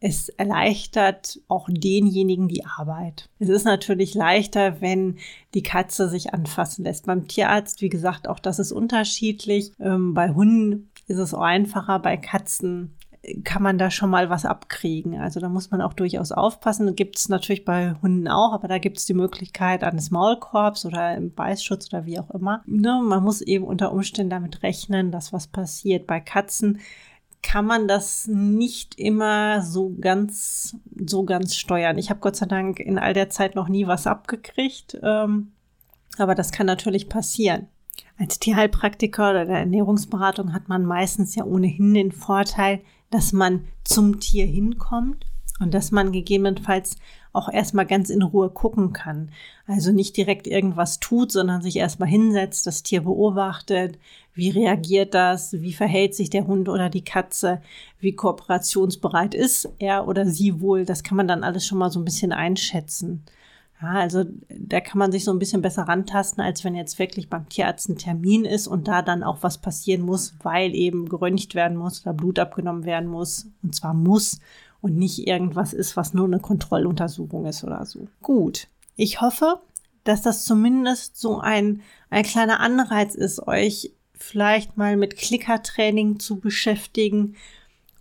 es 0.00 0.28
erleichtert 0.28 1.40
auch 1.48 1.68
denjenigen 1.70 2.48
die 2.48 2.64
Arbeit. 2.64 3.28
Es 3.38 3.48
ist 3.48 3.64
natürlich 3.64 4.14
leichter, 4.14 4.80
wenn 4.80 5.16
die 5.54 5.62
Katze 5.62 6.08
sich 6.08 6.32
anfassen 6.32 6.84
lässt. 6.84 7.06
Beim 7.06 7.26
Tierarzt, 7.26 7.82
wie 7.82 7.88
gesagt, 7.88 8.28
auch 8.28 8.38
das 8.38 8.58
ist 8.58 8.72
unterschiedlich. 8.72 9.72
Ähm, 9.80 10.14
bei 10.14 10.30
Hunden 10.30 10.90
ist 11.08 11.18
es 11.18 11.34
auch 11.34 11.42
einfacher, 11.42 11.98
bei 11.98 12.16
Katzen 12.16 12.94
kann 13.44 13.62
man 13.62 13.78
da 13.78 13.90
schon 13.90 14.10
mal 14.10 14.30
was 14.30 14.44
abkriegen. 14.44 15.18
Also 15.18 15.40
da 15.40 15.48
muss 15.48 15.70
man 15.70 15.80
auch 15.80 15.92
durchaus 15.92 16.32
aufpassen. 16.32 16.94
Gibt 16.94 17.18
es 17.18 17.28
natürlich 17.28 17.64
bei 17.64 17.94
Hunden 18.00 18.28
auch, 18.28 18.52
aber 18.52 18.68
da 18.68 18.78
gibt 18.78 18.98
es 18.98 19.06
die 19.06 19.14
Möglichkeit 19.14 19.84
eines 19.84 20.10
Maulkorbs 20.10 20.86
oder 20.86 21.16
im 21.16 21.34
Beißschutz 21.34 21.92
oder 21.92 22.06
wie 22.06 22.18
auch 22.18 22.30
immer. 22.30 22.62
Ne, 22.66 23.00
man 23.02 23.22
muss 23.22 23.40
eben 23.40 23.64
unter 23.64 23.92
Umständen 23.92 24.30
damit 24.30 24.62
rechnen, 24.62 25.10
dass 25.10 25.32
was 25.32 25.46
passiert. 25.46 26.06
Bei 26.06 26.20
Katzen 26.20 26.78
kann 27.48 27.64
man 27.64 27.88
das 27.88 28.26
nicht 28.26 28.98
immer 28.98 29.62
so 29.62 29.96
ganz, 29.98 30.76
so 31.06 31.24
ganz 31.24 31.56
steuern. 31.56 31.96
Ich 31.96 32.10
habe 32.10 32.20
Gott 32.20 32.36
sei 32.36 32.44
Dank 32.44 32.78
in 32.78 32.98
all 32.98 33.14
der 33.14 33.30
Zeit 33.30 33.54
noch 33.54 33.70
nie 33.70 33.86
was 33.86 34.06
abgekriegt, 34.06 34.98
ähm, 35.02 35.52
aber 36.18 36.34
das 36.34 36.52
kann 36.52 36.66
natürlich 36.66 37.08
passieren. 37.08 37.68
Als 38.18 38.38
Tierheilpraktiker 38.38 39.30
oder 39.30 39.46
der 39.46 39.60
Ernährungsberatung 39.60 40.52
hat 40.52 40.68
man 40.68 40.84
meistens 40.84 41.34
ja 41.36 41.44
ohnehin 41.44 41.94
den 41.94 42.12
Vorteil, 42.12 42.82
dass 43.08 43.32
man 43.32 43.64
zum 43.82 44.20
Tier 44.20 44.44
hinkommt 44.44 45.24
und 45.58 45.72
dass 45.72 45.90
man 45.90 46.12
gegebenenfalls 46.12 46.96
auch 47.38 47.48
erstmal 47.48 47.86
ganz 47.86 48.10
in 48.10 48.22
Ruhe 48.22 48.50
gucken 48.50 48.92
kann. 48.92 49.30
Also 49.66 49.92
nicht 49.92 50.16
direkt 50.16 50.46
irgendwas 50.46 51.00
tut, 51.00 51.32
sondern 51.32 51.62
sich 51.62 51.76
erstmal 51.76 52.08
hinsetzt, 52.08 52.66
das 52.66 52.82
Tier 52.82 53.02
beobachtet, 53.02 53.98
wie 54.34 54.50
reagiert 54.50 55.14
das, 55.14 55.52
wie 55.54 55.72
verhält 55.72 56.14
sich 56.14 56.30
der 56.30 56.46
Hund 56.46 56.68
oder 56.68 56.90
die 56.90 57.04
Katze, 57.04 57.62
wie 57.98 58.14
kooperationsbereit 58.14 59.34
ist 59.34 59.68
er 59.78 60.06
oder 60.06 60.26
sie 60.26 60.60
wohl. 60.60 60.84
Das 60.84 61.02
kann 61.02 61.16
man 61.16 61.28
dann 61.28 61.44
alles 61.44 61.66
schon 61.66 61.78
mal 61.78 61.90
so 61.90 62.00
ein 62.00 62.04
bisschen 62.04 62.32
einschätzen. 62.32 63.24
Ja, 63.80 63.92
also 63.92 64.24
da 64.48 64.80
kann 64.80 64.98
man 64.98 65.12
sich 65.12 65.22
so 65.22 65.30
ein 65.30 65.38
bisschen 65.38 65.62
besser 65.62 65.84
rantasten, 65.84 66.42
als 66.42 66.64
wenn 66.64 66.74
jetzt 66.74 66.98
wirklich 66.98 67.30
beim 67.30 67.48
Tierarzt 67.48 67.88
ein 67.88 67.96
Termin 67.96 68.44
ist 68.44 68.66
und 68.66 68.88
da 68.88 69.02
dann 69.02 69.22
auch 69.22 69.38
was 69.42 69.58
passieren 69.58 70.02
muss, 70.02 70.34
weil 70.42 70.74
eben 70.74 71.08
geröntgt 71.08 71.54
werden 71.54 71.76
muss 71.76 72.04
oder 72.04 72.12
Blut 72.12 72.40
abgenommen 72.40 72.84
werden 72.84 73.08
muss. 73.08 73.46
Und 73.62 73.76
zwar 73.76 73.94
muss 73.94 74.40
und 74.80 74.96
nicht 74.96 75.26
irgendwas 75.26 75.72
ist, 75.72 75.96
was 75.96 76.14
nur 76.14 76.26
eine 76.26 76.40
Kontrolluntersuchung 76.40 77.46
ist 77.46 77.64
oder 77.64 77.84
so. 77.84 78.08
Gut. 78.22 78.68
Ich 78.96 79.20
hoffe, 79.20 79.60
dass 80.04 80.22
das 80.22 80.44
zumindest 80.44 81.18
so 81.18 81.38
ein, 81.38 81.82
ein 82.10 82.24
kleiner 82.24 82.60
Anreiz 82.60 83.14
ist, 83.14 83.46
euch 83.46 83.92
vielleicht 84.14 84.76
mal 84.76 84.96
mit 84.96 85.16
Klickertraining 85.16 86.18
zu 86.18 86.40
beschäftigen 86.40 87.36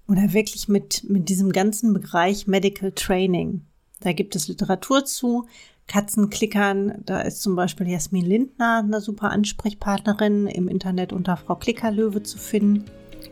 oder 0.07 0.33
wirklich 0.33 0.67
mit, 0.67 1.03
mit 1.09 1.29
diesem 1.29 1.51
ganzen 1.51 1.93
Bereich 1.93 2.47
Medical 2.47 2.91
Training. 2.91 3.61
Da 3.99 4.13
gibt 4.13 4.35
es 4.35 4.47
Literatur 4.47 5.05
zu. 5.05 5.47
Katzenklickern, 5.87 7.01
da 7.05 7.21
ist 7.21 7.41
zum 7.41 7.55
Beispiel 7.55 7.87
Jasmin 7.87 8.25
Lindner 8.25 8.83
eine 8.83 8.99
super 8.99 9.31
Ansprechpartnerin 9.31 10.47
im 10.47 10.67
Internet 10.67 11.13
unter 11.13 11.37
Frau 11.37 11.55
Klickerlöwe 11.55 12.23
zu 12.23 12.37
finden. 12.37 12.85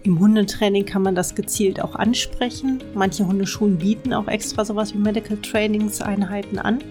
Im 0.05 0.19
Hundetraining 0.19 0.85
kann 0.85 1.01
man 1.01 1.15
das 1.15 1.33
gezielt 1.33 1.81
auch 1.81 1.95
ansprechen. 1.95 2.83
Manche 2.93 3.25
Hundeschulen 3.25 3.79
bieten 3.79 4.13
auch 4.13 4.27
extra 4.27 4.63
sowas 4.63 4.93
wie 4.93 4.99
Medical 4.99 5.37
Trainingseinheiten 5.37 6.59
an. 6.59 6.83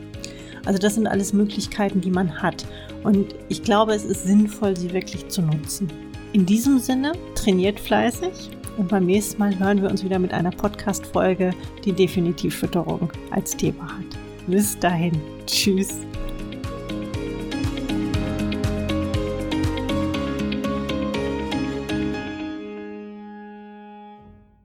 Also 0.65 0.81
das 0.81 0.97
sind 0.97 1.07
alles 1.07 1.33
Möglichkeiten, 1.33 2.01
die 2.01 2.11
man 2.11 2.43
hat. 2.43 2.67
Und 3.05 3.37
ich 3.49 3.63
glaube, 3.63 3.95
es 3.95 4.05
ist 4.05 4.25
sinnvoll, 4.25 4.77
sie 4.77 4.93
wirklich 4.93 5.29
zu 5.29 5.43
nutzen. 5.43 5.89
In 6.33 6.45
diesem 6.45 6.81
Sinne, 6.81 7.13
trainiert 7.37 7.79
fleißig 7.79 8.51
und 8.79 8.89
beim 8.89 9.07
nächsten 9.07 9.39
Mal 9.39 9.57
hören 9.57 9.81
wir 9.81 9.91
uns 9.91 10.03
wieder 10.03 10.19
mit 10.19 10.33
einer 10.33 10.51
Podcast-Folge, 10.51 11.53
die 11.85 11.93
definitiv 11.93 12.57
Fütterung 12.57 13.13
als 13.31 13.57
Thema 13.57 13.85
hat. 13.97 14.49
Bis 14.49 14.77
dahin. 14.81 15.21
Tschüss. 15.47 16.01